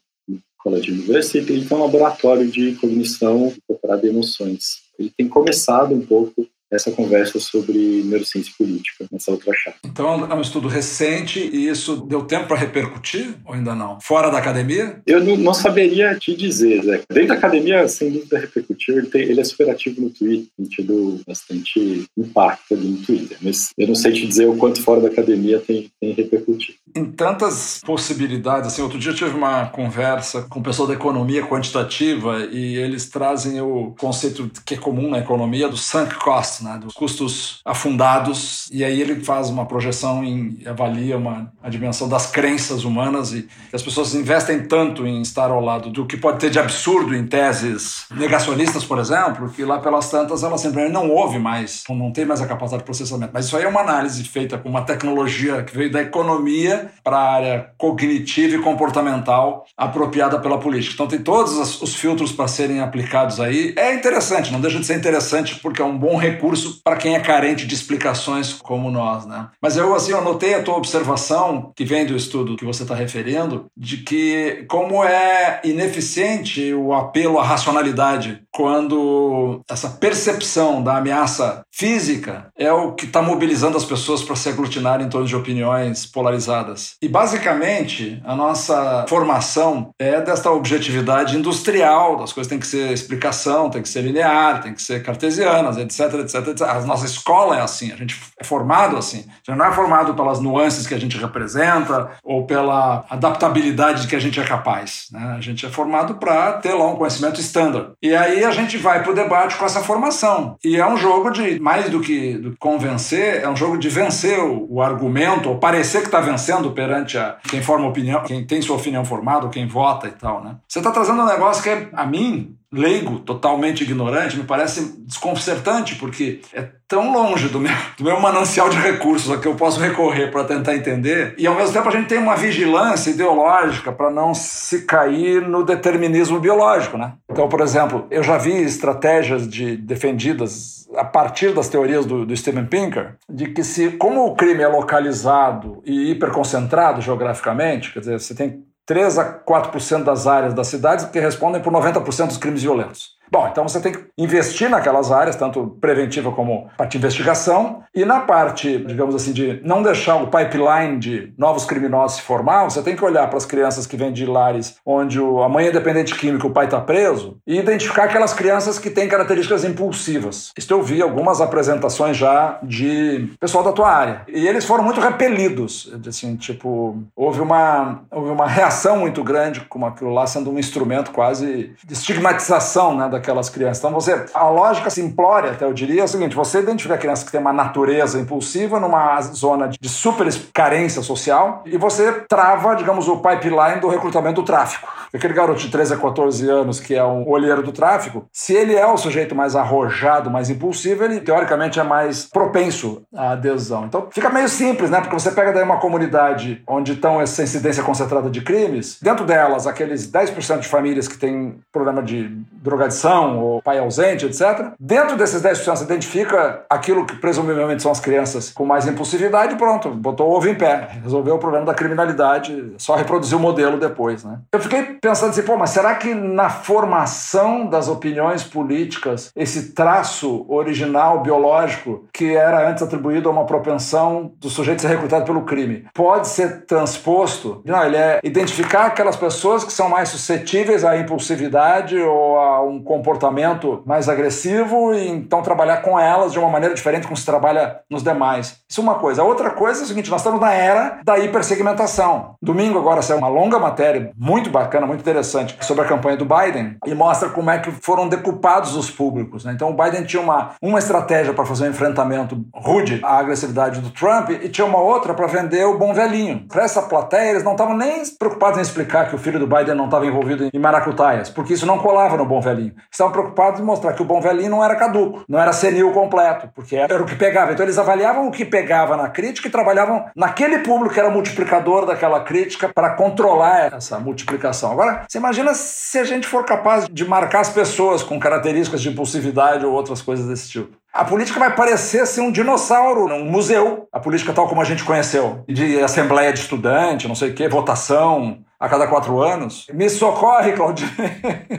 [0.59, 1.53] College University.
[1.53, 4.83] Ele tem um laboratório de cognição incorporada de emoções.
[4.99, 9.77] Ele tem começado um pouco essa conversa sobre neurociência política nessa outra chave.
[9.85, 14.01] Então é um estudo recente e isso deu tempo para repercutir ou ainda não?
[14.01, 15.01] Fora da academia?
[15.07, 17.03] Eu não, não, saberia te dizer, Zé.
[17.09, 18.99] Dentro da academia, sem dúvida, repercutiu.
[18.99, 23.37] Ele, tem, ele é super ativo no Twitter, tem tido bastante impacto ali no Twitter,
[23.41, 26.79] mas eu não sei te dizer o quanto fora da academia tem, tem repercutido.
[26.97, 28.73] Em tantas possibilidades.
[28.73, 33.09] Assim, outro dia eu tive uma conversa com o pessoal da economia quantitativa e eles
[33.09, 38.69] trazem o conceito que é comum na economia do sunk cost, né, dos custos afundados.
[38.73, 43.49] E aí ele faz uma projeção e avalia uma, a dimensão das crenças humanas e
[43.73, 47.27] as pessoas investem tanto em estar ao lado do que pode ter de absurdo em
[47.27, 52.25] teses negacionistas, por exemplo, que lá pelas tantas ela simplesmente não ouve mais, não tem
[52.25, 53.33] mais a capacidade de processamento.
[53.33, 57.17] Mas isso aí é uma análise feita com uma tecnologia que veio da economia para
[57.17, 60.95] a área cognitiva e comportamental apropriada pela política.
[60.95, 63.75] Então tem todos os filtros para serem aplicados aí.
[63.77, 67.21] É interessante, não deixa de ser interessante porque é um bom recurso para quem é
[67.21, 69.49] carente de explicações como nós, né?
[69.61, 72.95] Mas eu assim, eu notei a tua observação que vem do estudo que você está
[72.95, 81.61] referindo de que como é ineficiente o apelo à racionalidade quando essa percepção da ameaça
[81.71, 86.07] física é o que está mobilizando as pessoas para se aglutinar em torno de opiniões
[86.07, 86.95] polarizadas.
[87.03, 93.69] E basicamente a nossa formação é desta objetividade industrial, das coisas tem que ser explicação,
[93.69, 96.63] tem que ser linear, tem que ser cartesianas, etc, etc, etc.
[96.63, 99.27] A nossa escola é assim, a gente é formado assim.
[99.29, 104.17] A gente não é formado pelas nuances que a gente representa ou pela adaptabilidade que
[104.17, 105.09] a gente é capaz.
[105.13, 105.35] Né?
[105.37, 107.91] A gente é formado para ter lá um conhecimento estándar.
[108.03, 110.57] E aí a gente vai para o debate com essa formação.
[110.65, 114.67] E é um jogo de, mais do que, convencer, é um jogo de vencer o,
[114.71, 118.77] o argumento, ou parecer que está vencendo perante a, quem forma opinião, quem tem sua
[118.77, 120.43] opinião formada, ou quem vota e tal.
[120.43, 120.57] Né?
[120.69, 125.95] Você está trazendo um negócio que, é, a mim, leigo, totalmente ignorante, me parece desconcertante,
[125.97, 129.81] porque é tão longe do meu, do meu manancial de recursos a que eu posso
[129.81, 134.11] recorrer para tentar entender, e ao mesmo tempo a gente tem uma vigilância ideológica para
[134.11, 137.15] não se cair no determinismo biológico, né?
[137.31, 142.37] Então, por exemplo, eu já vi estratégias de defendidas a partir das teorias do, do
[142.37, 148.21] Steven Pinker, de que se, como o crime é localizado e hiperconcentrado geograficamente, quer dizer,
[148.21, 152.63] você tem 3 a 4% das áreas das cidades que respondem por 90% dos crimes
[152.63, 153.17] violentos.
[153.31, 158.05] Bom, então você tem que investir naquelas áreas, tanto preventiva como parte de investigação, e
[158.05, 162.83] na parte, digamos assim, de não deixar o pipeline de novos criminosos se formar, você
[162.83, 166.15] tem que olhar para as crianças que vêm de lares onde a mãe é dependente
[166.15, 170.53] química, o pai está preso, e identificar aquelas crianças que têm características impulsivas.
[170.57, 174.23] Isso eu vi algumas apresentações já de pessoal da tua área.
[174.29, 179.85] E eles foram muito repelidos, assim, tipo, houve uma, houve uma reação muito grande com
[179.85, 183.79] aquilo lá sendo um instrumento quase de estigmatização, né, daquelas crianças.
[183.79, 187.33] Então você, a lógica simplória, até eu diria, é o seguinte: você identifica crianças que
[187.33, 193.19] têm uma natureza impulsiva numa zona de super carência social e você trava, digamos, o
[193.19, 194.89] pipeline do recrutamento do tráfico.
[195.15, 198.75] Aquele garoto de 13 a 14 anos que é um olheiro do tráfico, se ele
[198.75, 203.87] é o sujeito mais arrojado, mais impulsivo, ele teoricamente é mais propenso à adesão.
[203.87, 205.01] Então fica meio simples, né?
[205.01, 209.67] Porque você pega daí uma comunidade onde estão essa incidência concentrada de crimes, dentro delas,
[209.67, 214.73] aqueles 10% de famílias que têm problema de drogadição ou pai ausente, etc.
[214.79, 219.57] Dentro desses 10%, você identifica aquilo que presumivelmente são as crianças com mais impulsividade e
[219.57, 223.79] pronto, botou o ovo em pé, resolveu o problema da criminalidade, só reproduziu o modelo
[223.79, 224.39] depois, né?
[224.53, 230.45] Eu fiquei pensando assim, pô, mas será que na formação das opiniões políticas, esse traço
[230.49, 235.87] original biológico que era antes atribuído a uma propensão do sujeito ser recrutado pelo crime,
[235.95, 237.63] pode ser transposto?
[237.65, 242.83] Não, ele é identificar aquelas pessoas que são mais suscetíveis à impulsividade ou a um
[242.97, 247.81] comportamento mais agressivo e então trabalhar com elas de uma maneira diferente como se trabalha
[247.91, 248.61] nos demais.
[248.69, 249.23] Isso é uma coisa.
[249.23, 252.35] A outra coisa é o seguinte, nós estamos na era da hipersegmentação.
[252.43, 256.77] Domingo agora saiu uma longa matéria muito bacana, muito interessante sobre a campanha do Biden
[256.87, 259.45] e mostra como é que foram decupados os públicos.
[259.45, 259.53] Né?
[259.53, 263.91] Então o Biden tinha uma, uma estratégia para fazer um enfrentamento rude à agressividade do
[263.91, 266.47] Trump e tinha uma outra para vender o bom velhinho.
[266.49, 269.75] Para essa plateia, eles não estavam nem preocupados em explicar que o filho do Biden
[269.75, 273.65] não estava envolvido em maracutaias, porque isso não colava no bom velhinho estavam preocupados em
[273.65, 277.07] mostrar que o bom velhinho não era caduco, não era senil completo, porque era o
[277.07, 277.53] que pegava.
[277.53, 281.87] Então eles avaliavam o que pegava na crítica e trabalhavam naquele público que era multiplicador
[281.87, 284.73] daquela crítica para controlar essa multiplicação.
[284.73, 288.89] Agora, você imagina se a gente for capaz de marcar as pessoas com características de
[288.89, 290.77] impulsividade ou outras coisas desse tipo.
[290.93, 293.87] A política vai parecer ser um dinossauro, um museu.
[293.93, 295.45] A política tal como a gente conheceu.
[295.47, 299.67] De assembleia de estudante, não sei o quê, votação, a cada quatro anos.
[299.73, 300.89] Me socorre, Claudinei.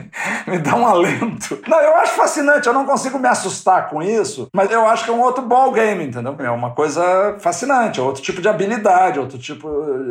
[0.46, 1.60] me dá um alento.
[1.66, 2.66] Não, eu acho fascinante.
[2.66, 5.72] Eu não consigo me assustar com isso, mas eu acho que é um outro ball
[5.72, 6.34] game, entendeu?
[6.38, 9.68] É uma coisa fascinante, é outro tipo de habilidade, outro tipo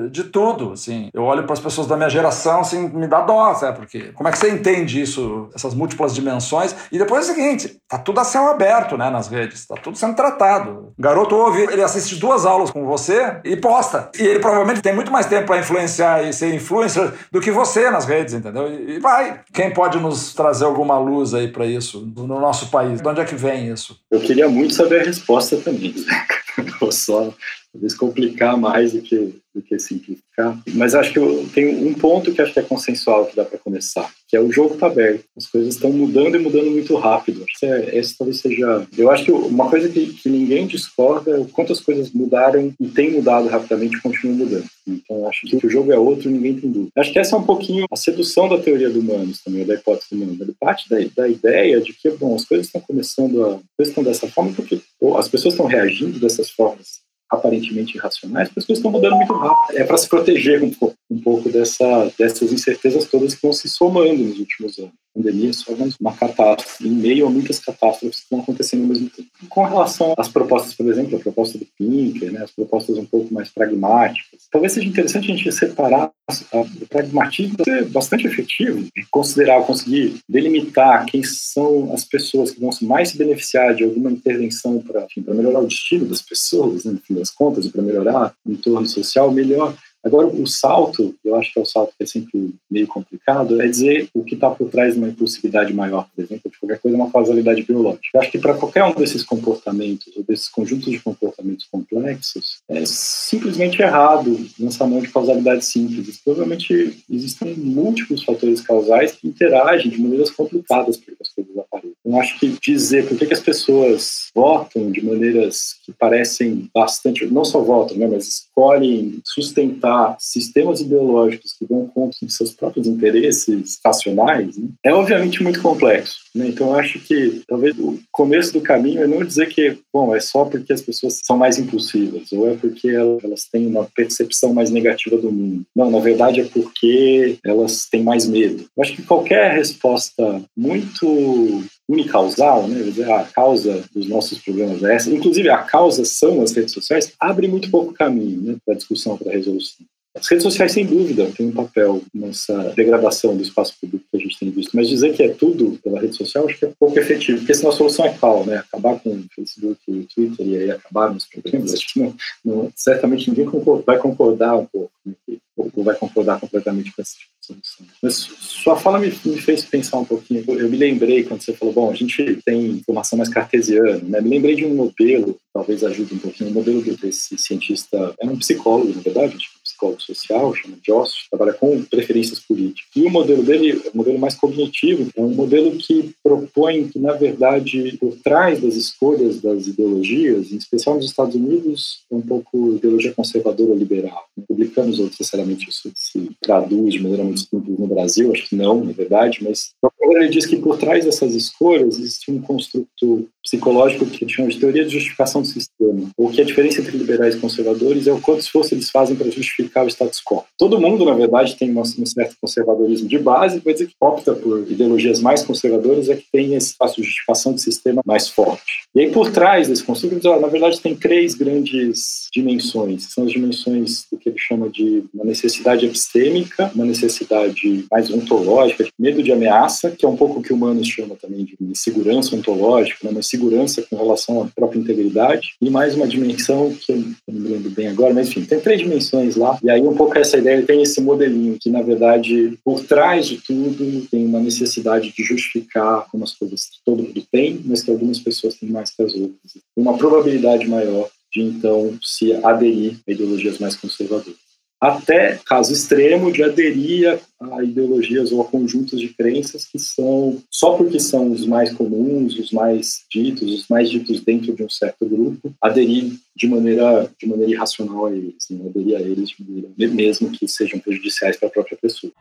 [0.09, 1.09] de tudo, assim.
[1.13, 3.77] Eu olho para as pessoas da minha geração, assim, me dá dó, sabe?
[3.77, 6.75] Porque como é que você entende isso, essas múltiplas dimensões?
[6.91, 9.97] E depois é o seguinte, tá tudo a céu aberto, né, nas redes, tá tudo
[9.97, 10.93] sendo tratado.
[10.97, 14.09] O garoto ouve, ele assiste duas aulas com você e posta.
[14.17, 17.89] E ele provavelmente tem muito mais tempo para influenciar e ser influencer do que você
[17.89, 18.67] nas redes, entendeu?
[18.67, 19.41] E vai.
[19.53, 23.01] Quem pode nos trazer alguma luz aí para isso no nosso país?
[23.01, 23.99] De onde é que vem isso?
[24.11, 26.46] Eu queria muito saber a resposta também, Zeca.
[26.79, 27.33] Vou só
[27.73, 30.59] talvez complicar mais do que, do que simplificar.
[30.73, 33.59] Mas acho que eu tenho um ponto que acho que é consensual que dá para
[33.59, 35.23] começar, que é o jogo está aberto.
[35.35, 37.43] As coisas estão mudando e mudando muito rápido.
[37.43, 38.87] Acho que é, esse talvez seja.
[38.97, 42.73] Eu acho que uma coisa que, que ninguém discorda é o quanto as coisas mudaram
[42.79, 44.65] e têm mudado rapidamente e continuam mudando.
[44.87, 46.91] Então acho que o jogo é outro, ninguém tem dúvida.
[46.97, 50.09] Acho que essa é um pouquinho a sedução da teoria do humanos também, da hipótese
[50.11, 50.39] do humanos.
[50.39, 53.55] Ele parte da, da ideia de que, bom, as coisas estão começando a.
[53.55, 58.47] As coisas estão dessa forma porque ou, as pessoas estão reagindo dessas formas aparentemente irracionais,
[58.47, 59.77] porque as coisas estão mudando muito rápido.
[59.77, 63.67] É para se proteger um pouco, um pouco dessa, dessas incertezas todas que vão se
[63.69, 68.23] somando nos últimos anos pandemia só mais uma catástrofe, em meio a muitas catástrofes que
[68.23, 69.29] estão acontecendo ao mesmo tempo.
[69.49, 73.33] Com relação às propostas, por exemplo, a proposta do Pinker, né, as propostas um pouco
[73.33, 76.11] mais pragmáticas, talvez seja interessante a gente separar
[76.53, 83.09] o pragmatismo ser bastante efetivo, considerar, conseguir delimitar quem são as pessoas que vão mais
[83.09, 87.65] se beneficiar de alguma intervenção para melhorar o destino das pessoas, né, no das contas,
[87.65, 91.65] e para melhorar o entorno social, melhor Agora, o salto, eu acho que é o
[91.65, 95.09] salto que é sempre meio complicado, é dizer o que está por trás de uma
[95.09, 98.05] impulsividade maior, por exemplo, de qualquer coisa, uma causalidade biológica.
[98.13, 102.83] Eu acho que para qualquer um desses comportamentos, ou desses conjuntos de comportamentos complexos, é
[102.85, 106.19] simplesmente errado lançar mão de causalidade simples.
[106.23, 111.97] Provavelmente existem múltiplos fatores causais que interagem de maneiras complicadas para que as coisas apareçam.
[112.05, 117.25] Eu acho que dizer por que, que as pessoas votam de maneiras que parecem bastante,
[117.25, 119.86] não só votam, né, mas escolhem sustentar
[120.19, 126.26] sistemas ideológicos que vão contra os seus próprios interesses racionais, né, é obviamente muito complexo.
[126.37, 126.47] Né?
[126.49, 130.45] Então, acho que talvez o começo do caminho é não dizer que, bom, é só
[130.45, 135.17] porque as pessoas são mais impulsivas, ou é porque elas têm uma percepção mais negativa
[135.17, 135.65] do mundo.
[135.75, 138.65] Não, na verdade é porque elas têm mais medo.
[138.77, 142.79] Eu acho que qualquer resposta muito unicausal, né?
[143.13, 145.09] A causa dos nossos problemas é essa.
[145.09, 149.17] Inclusive, a causa são as redes sociais, abre muito pouco caminho né, para a discussão,
[149.17, 149.85] para a resolução.
[150.19, 154.19] As redes sociais, sem dúvida, têm um papel nessa degradação do espaço público que a
[154.19, 156.97] gente tem visto, mas dizer que é tudo pela rede social acho que é pouco
[156.99, 158.57] efetivo, porque senão a solução é qual, né?
[158.57, 162.15] Acabar com o Facebook e o Twitter e aí acabar nos problemas, acho que não,
[162.43, 165.13] não certamente ninguém concorda, vai concordar um pouco, né?
[165.57, 167.85] ou vai concordar completamente com essa tipo solução.
[168.01, 170.43] Mas sua fala me, me, fez pensar um pouquinho.
[170.47, 174.21] Eu me lembrei quando você falou, bom, a gente tem formação mais cartesiana, né?
[174.21, 178.31] Me lembrei de um modelo, talvez ajude um pouquinho, o um modelo desse cientista, era
[178.31, 182.89] um psicólogo, na verdade, tipo, psicólogo social, chama Joss, trabalha com preferências políticas.
[182.95, 187.13] E o modelo dele um modelo mais cognitivo, é um modelo que propõe que, na
[187.13, 192.75] verdade, por trás das escolhas das ideologias, em especial nos Estados Unidos, é um pouco
[192.75, 194.25] ideologia conservadora liberal.
[194.37, 198.83] Republicanos, ou necessariamente isso se traduz de maneira muito simples no Brasil, acho que não,
[198.83, 204.27] na verdade, mas ele diz que por trás dessas escolhas existe um construto psicológico que
[204.27, 208.07] chama de teoria de justificação do sistema, ou que a diferença entre liberais e conservadores
[208.07, 210.43] é o quanto esforço eles fazem para justificar o status quo.
[210.57, 215.21] Todo mundo, na verdade, tem um certo conservadorismo de base, dizer que opta por ideologias
[215.21, 218.87] mais conservadoras é que tem esse espaço de justificação do sistema mais forte.
[218.95, 224.05] E aí, por trás desse construto, na verdade, tem três grandes dimensões, são as dimensões
[224.11, 229.31] do que ele chama de uma necessidade epistêmica, uma necessidade mais ontológica, de medo de
[229.31, 233.23] ameaça, que é um pouco o que Humanos chama também de segurança ontológica, né, uma
[233.23, 237.69] segurança com relação à própria integridade, e mais uma dimensão que eu não me lembro
[237.69, 240.81] bem agora, mas enfim, tem três dimensões lá, e aí um pouco essa ideia, tem
[240.81, 246.23] esse modelinho que, na verdade, por trás de tudo, tem uma necessidade de justificar como
[246.23, 249.57] as coisas que todo mundo tem, mas que algumas pessoas têm mais que as outras.
[249.75, 254.46] Uma probabilidade maior de, então, se aderir a ideologias mais conservadoras
[254.79, 260.73] até caso extremo de aderir a, ideologias ou a conjuntos de crenças que são, só
[260.73, 265.05] porque são os mais comuns, os mais ditos, os mais ditos dentro de um certo
[265.05, 268.69] grupo, aderir de maneira, de maneira irracional a eles, né?
[268.69, 272.13] aderir a eles de maneira, mesmo que sejam prejudiciais para a própria pessoa.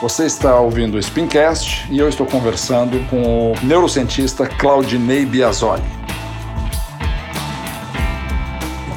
[0.00, 5.82] Você está ouvindo o Spincast e eu estou conversando com o neurocientista Claudinei Biasoli.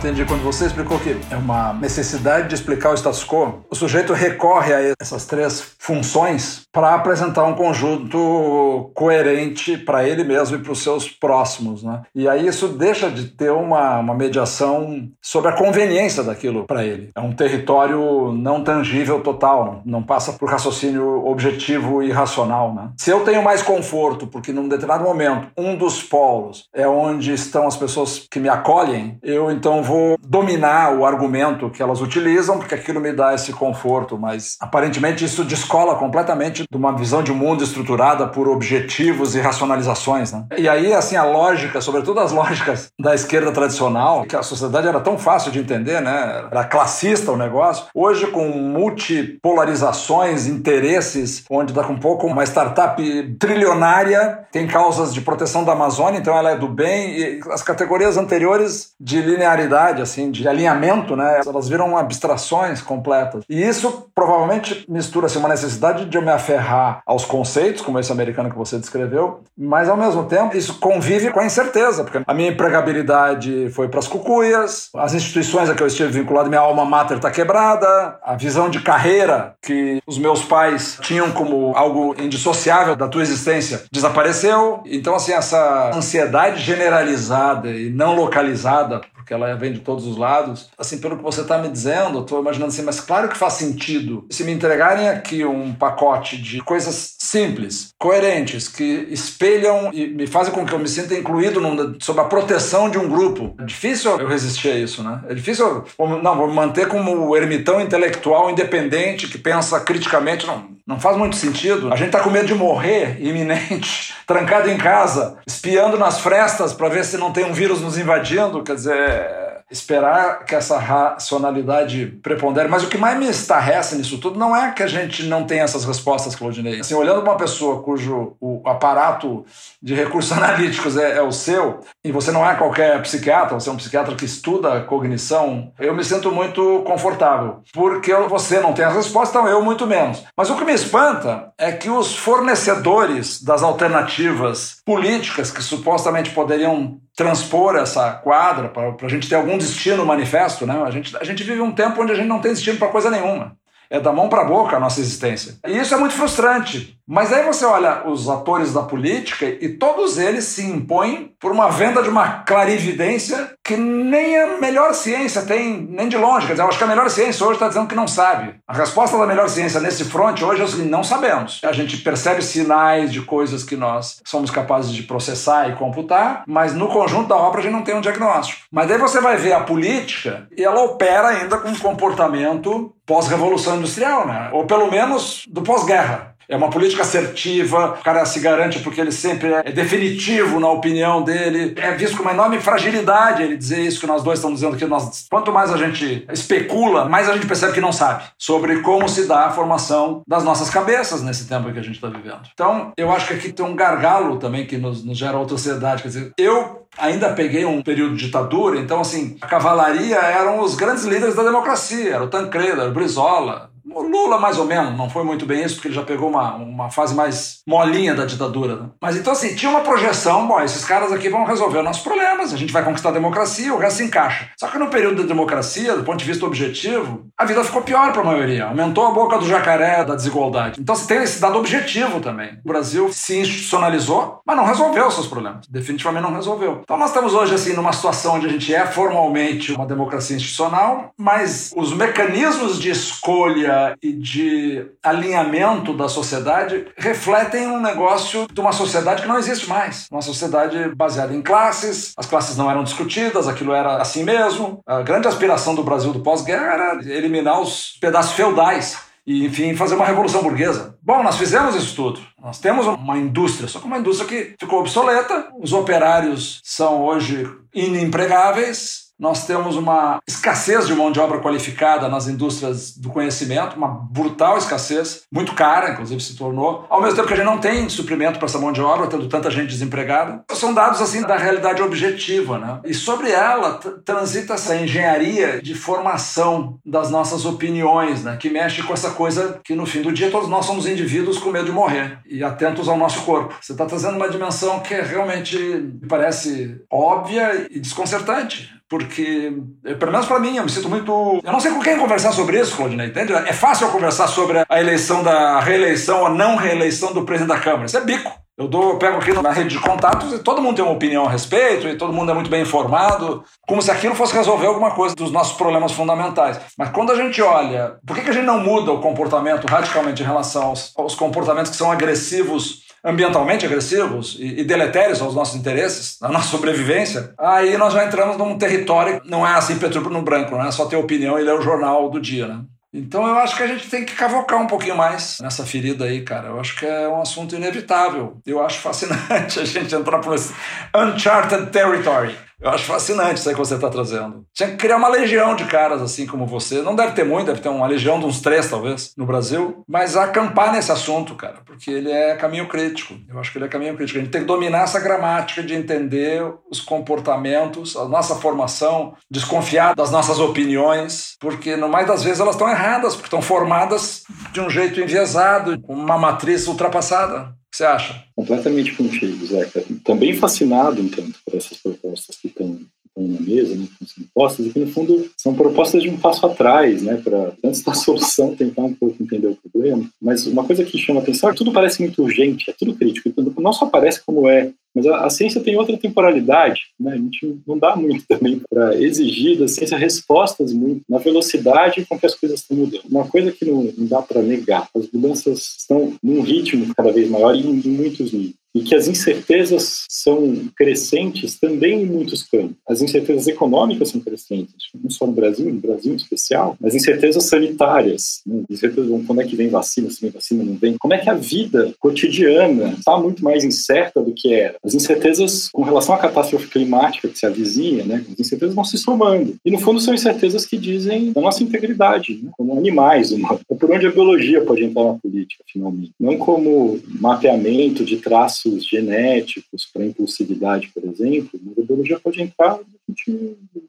[0.06, 0.24] Entendi.
[0.24, 4.72] Quando você explicou que é uma necessidade de explicar o status quo, o sujeito recorre
[4.72, 10.84] a essas três funções para apresentar um conjunto coerente para ele mesmo e para os
[10.84, 11.82] seus próximos.
[11.82, 12.02] Né?
[12.14, 17.10] E aí isso deixa de ter uma, uma mediação sobre a conveniência daquilo para ele.
[17.16, 22.74] É um território não tangível total, não passa por raciocínio objetivo e racional.
[22.74, 22.90] Né?
[22.98, 27.66] Se eu tenho mais conforto, porque num determinado momento um dos polos é onde estão
[27.66, 29.95] as pessoas que me acolhem, eu então vou
[30.28, 35.44] dominar o argumento que elas utilizam, porque aquilo me dá esse conforto, mas aparentemente isso
[35.44, 40.32] descola completamente de uma visão de mundo estruturada por objetivos e racionalizações.
[40.32, 40.46] Né?
[40.58, 45.00] E aí, assim, a lógica, sobretudo as lógicas da esquerda tradicional, que a sociedade era
[45.00, 46.46] tão fácil de entender, né?
[46.52, 53.02] era classista o negócio, hoje com multipolarizações, interesses, onde dá com um pouco uma startup
[53.40, 58.18] trilionária, tem causas de proteção da Amazônia, então ela é do bem, e as categorias
[58.18, 61.42] anteriores de linearidade, assim, de alinhamento, né?
[61.46, 63.44] elas viram abstrações completas.
[63.50, 68.50] E isso provavelmente mistura-se uma necessidade de eu me aferrar aos conceitos, como esse americano
[68.50, 72.50] que você descreveu, mas ao mesmo tempo isso convive com a incerteza, porque a minha
[72.50, 77.18] empregabilidade foi para as cucuias, as instituições a que eu estive vinculado, minha alma mater
[77.18, 83.08] está quebrada, a visão de carreira que os meus pais tinham como algo indissociável da
[83.08, 84.82] tua existência desapareceu.
[84.86, 90.70] Então, assim, essa ansiedade generalizada e não localizada porque ela vem de todos os lados.
[90.78, 94.28] Assim, pelo que você está me dizendo, estou imaginando assim, mas claro que faz sentido.
[94.30, 100.54] Se me entregarem aqui um pacote de coisas simples, coerentes, que espelham e me fazem
[100.54, 104.12] com que eu me sinta incluído num, sob a proteção de um grupo, é difícil
[104.20, 105.20] eu resistir a isso, né?
[105.28, 105.84] É difícil,
[106.22, 111.18] não, vou me manter como o ermitão intelectual independente que pensa criticamente, não, não faz
[111.18, 111.92] muito sentido.
[111.92, 116.90] A gente está com medo de morrer iminente, trancado em casa, espiando nas frestas para
[116.90, 118.64] ver se não tem um vírus nos invadindo.
[118.64, 122.68] Quer dizer, esperar que essa racionalidade prepondere.
[122.68, 125.64] Mas o que mais me estarrece nisso tudo não é que a gente não tenha
[125.64, 126.80] essas respostas, Claudinei.
[126.80, 129.46] Assim, olhando uma pessoa cujo o aparato
[129.82, 133.72] de recursos analíticos é, é, o seu, e você não é qualquer psiquiatra, você é
[133.72, 137.62] um psiquiatra que estuda cognição, eu me sinto muito confortável.
[137.74, 140.24] Porque você não tem as respostas, então eu muito menos.
[140.38, 147.00] Mas o que me espanta é que os fornecedores das alternativas políticas que supostamente poderiam
[147.16, 150.84] transpor essa quadra para a gente ter algum destino manifesto, né?
[150.86, 153.10] A gente, a gente vive um tempo onde a gente não tem destino para coisa
[153.10, 153.56] nenhuma.
[153.90, 155.58] É da mão para a boca a nossa existência.
[155.66, 160.18] E isso é muito frustrante, mas aí você olha os atores da política e todos
[160.18, 165.88] eles se impõem por uma venda de uma clarividência que nem a melhor ciência tem,
[165.90, 166.46] nem de longe.
[166.46, 168.54] Quer dizer, eu acho que a melhor ciência hoje está dizendo que não sabe.
[168.68, 171.60] A resposta da melhor ciência nesse front hoje é o seguinte: não sabemos.
[171.64, 176.76] A gente percebe sinais de coisas que nós somos capazes de processar e computar, mas
[176.76, 178.62] no conjunto da obra a gente não tem um diagnóstico.
[178.72, 183.78] Mas aí você vai ver a política e ela opera ainda com um comportamento pós-revolução
[183.78, 184.50] industrial, né?
[184.52, 186.35] ou pelo menos do pós-guerra.
[186.48, 191.24] É uma política assertiva, o cara se garante porque ele sempre é definitivo na opinião
[191.24, 191.74] dele.
[191.78, 194.86] É visto com uma enorme fragilidade ele dizer isso que nós dois estamos dizendo que
[194.86, 199.08] nós, quanto mais a gente especula, mais a gente percebe que não sabe sobre como
[199.08, 202.42] se dá a formação das nossas cabeças nesse tempo que a gente está vivendo.
[202.54, 206.02] Então, eu acho que aqui tem um gargalo também que nos, nos gera outra sociedade.
[206.02, 210.76] Quer dizer, eu ainda peguei um período de ditadura, então, assim, a cavalaria eram os
[210.76, 212.16] grandes líderes da democracia.
[212.16, 215.64] Era o Tancredo, era o Brizola, o Lula, mais ou menos, não foi muito bem
[215.64, 218.76] isso, porque ele já pegou uma, uma fase mais molinha da ditadura.
[218.76, 218.90] Né?
[219.02, 222.58] Mas então, assim, tinha uma projeção: bom, esses caras aqui vão resolver nossos problemas, a
[222.58, 224.50] gente vai conquistar a democracia, o resto se encaixa.
[224.58, 228.12] Só que no período da democracia, do ponto de vista objetivo, a vida ficou pior
[228.12, 228.66] para a maioria.
[228.66, 230.80] Aumentou a boca do jacaré da desigualdade.
[230.82, 232.60] Então, você tem esse dado objetivo também.
[232.66, 235.68] O Brasil se institucionalizou, mas não resolveu os seus problemas.
[235.68, 236.82] Definitivamente não resolveu.
[236.84, 241.12] Então, nós estamos hoje, assim, numa situação onde a gente é formalmente uma democracia institucional,
[241.18, 248.72] mas os mecanismos de escolha e de alinhamento da sociedade refletem um negócio de uma
[248.72, 250.08] sociedade que não existe mais.
[250.12, 254.82] Uma sociedade baseada em classes, as classes não eram discutidas, aquilo era assim mesmo.
[254.86, 259.96] A grande aspiração do Brasil do pós-guerra era eliminar os pedaços feudais e, enfim, fazer
[259.96, 260.96] uma revolução burguesa.
[261.02, 262.20] Bom, nós fizemos isso tudo.
[262.40, 265.50] Nós temos uma indústria, só que uma indústria que ficou obsoleta.
[265.60, 272.28] Os operários são hoje inempregáveis, nós temos uma escassez de mão de obra qualificada nas
[272.28, 276.86] indústrias do conhecimento, uma brutal escassez, muito cara, inclusive se tornou.
[276.90, 279.28] Ao mesmo tempo que a gente não tem suprimento para essa mão de obra, tendo
[279.28, 280.44] tanta gente desempregada.
[280.52, 282.80] São dados assim da realidade objetiva, né?
[282.86, 288.38] E sobre ela transita essa engenharia de formação das nossas opiniões, né?
[288.38, 291.52] Que mexe com essa coisa que no fim do dia todos nós somos indivíduos com
[291.52, 293.56] medo de morrer e atentos ao nosso corpo.
[293.62, 299.52] Você está trazendo uma dimensão que realmente me parece óbvia e desconcertante porque,
[300.00, 301.42] pelo menos para mim, eu me sinto muito.
[301.44, 303.34] Eu não sei com quem conversar sobre isso, Claudinei, entende?
[303.34, 307.56] É fácil eu conversar sobre a eleição da a reeleição ou não reeleição do presidente
[307.56, 307.86] da Câmara.
[307.86, 308.32] Isso é bico.
[308.58, 311.26] Eu, dou, eu pego aqui na rede de contatos e todo mundo tem uma opinião
[311.26, 314.92] a respeito e todo mundo é muito bem informado, como se aquilo fosse resolver alguma
[314.92, 316.62] coisa dos nossos problemas fundamentais.
[316.78, 320.24] Mas quando a gente olha, por que, que a gente não muda o comportamento radicalmente
[320.24, 325.56] em relação aos, aos comportamentos que são agressivos ambientalmente agressivos e, e deletérios aos nossos
[325.56, 330.02] interesses, à nossa sobrevivência, aí nós já entramos num território que não é assim preto
[330.02, 332.62] no branco, não é só ter opinião e ler o jornal do dia, né?
[332.92, 336.22] Então eu acho que a gente tem que cavocar um pouquinho mais nessa ferida aí,
[336.22, 336.48] cara.
[336.48, 338.38] Eu acho que é um assunto inevitável.
[338.46, 340.54] Eu acho fascinante a gente entrar por esse
[340.96, 342.34] uncharted territory.
[342.60, 344.46] Eu acho fascinante isso aí que você está trazendo.
[344.54, 346.82] Tinha que criar uma legião de caras assim como você.
[346.82, 349.84] Não deve ter muito, deve ter uma legião de uns três, talvez, no Brasil.
[349.88, 353.16] Mas acampar nesse assunto, cara, porque ele é caminho crítico.
[353.30, 354.20] Eu acho que ele é caminho crítico.
[354.20, 359.94] A gente tem que dominar essa gramática de entender os comportamentos, a nossa formação, desconfiar
[359.94, 364.62] das nossas opiniões, porque no mais das vezes elas estão erradas, porque estão formadas de
[364.62, 368.24] um jeito enviesado, com uma matriz ultrapassada você acha?
[368.36, 369.84] Completamente contigo, Zeca.
[370.04, 372.80] Também fascinado, então, por essas propostas que estão
[373.18, 376.46] na mesa, né, que são postas, e que no fundo são propostas de um passo
[376.46, 380.10] atrás, né, para antes da solução tentar um pouco entender o problema.
[380.22, 383.30] Mas uma coisa que chama atenção é que tudo parece muito urgente, é tudo crítico,
[383.60, 387.14] não só parece como é, mas a, a, ciência tem outra temporalidade, né?
[387.14, 392.18] A gente não dá muito também para exigir da ciência respostas muito na velocidade com
[392.18, 393.04] que as coisas estão mudando.
[393.10, 397.30] Uma coisa que não, não dá para negar, as mudanças estão num ritmo cada vez
[397.30, 402.44] maior e em, em muitos níveis e que as incertezas são crescentes também em muitos
[402.44, 402.76] campos.
[402.88, 407.46] As incertezas econômicas são crescentes, não só no Brasil, no Brasil em especial, as incertezas
[407.46, 408.64] sanitárias, né?
[408.70, 411.34] incertezas como é que vem vacina, se vem vacina, não vem, como é que a
[411.34, 414.76] vida cotidiana está muito mais incerta do que era.
[414.84, 418.26] As incertezas com relação à catástrofe climática que se avizinha, né?
[418.30, 419.56] as incertezas vão se somando.
[419.64, 422.50] E no fundo são incertezas que dizem da nossa integridade, né?
[422.58, 426.12] como animais, uma, por onde a biologia pode entrar na política, finalmente.
[426.20, 432.80] Não como mapeamento de traços traços genéticos para impulsividade, por exemplo, a biologia pode entrar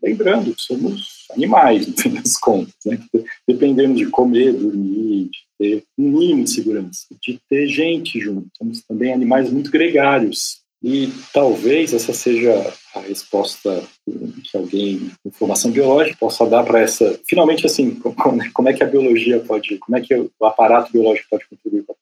[0.02, 2.98] lembrando que somos animais, no fim das contas, né?
[3.48, 8.48] dependendo de comer, dormir, de ter um mínimo de segurança, de ter gente junto.
[8.56, 10.64] Somos também animais muito gregários.
[10.84, 12.52] E talvez essa seja
[12.94, 17.18] a resposta que alguém com formação biológica possa dar para essa.
[17.26, 17.98] Finalmente, assim,
[18.52, 21.96] como é que a biologia pode, como é que o aparato biológico pode contribuir para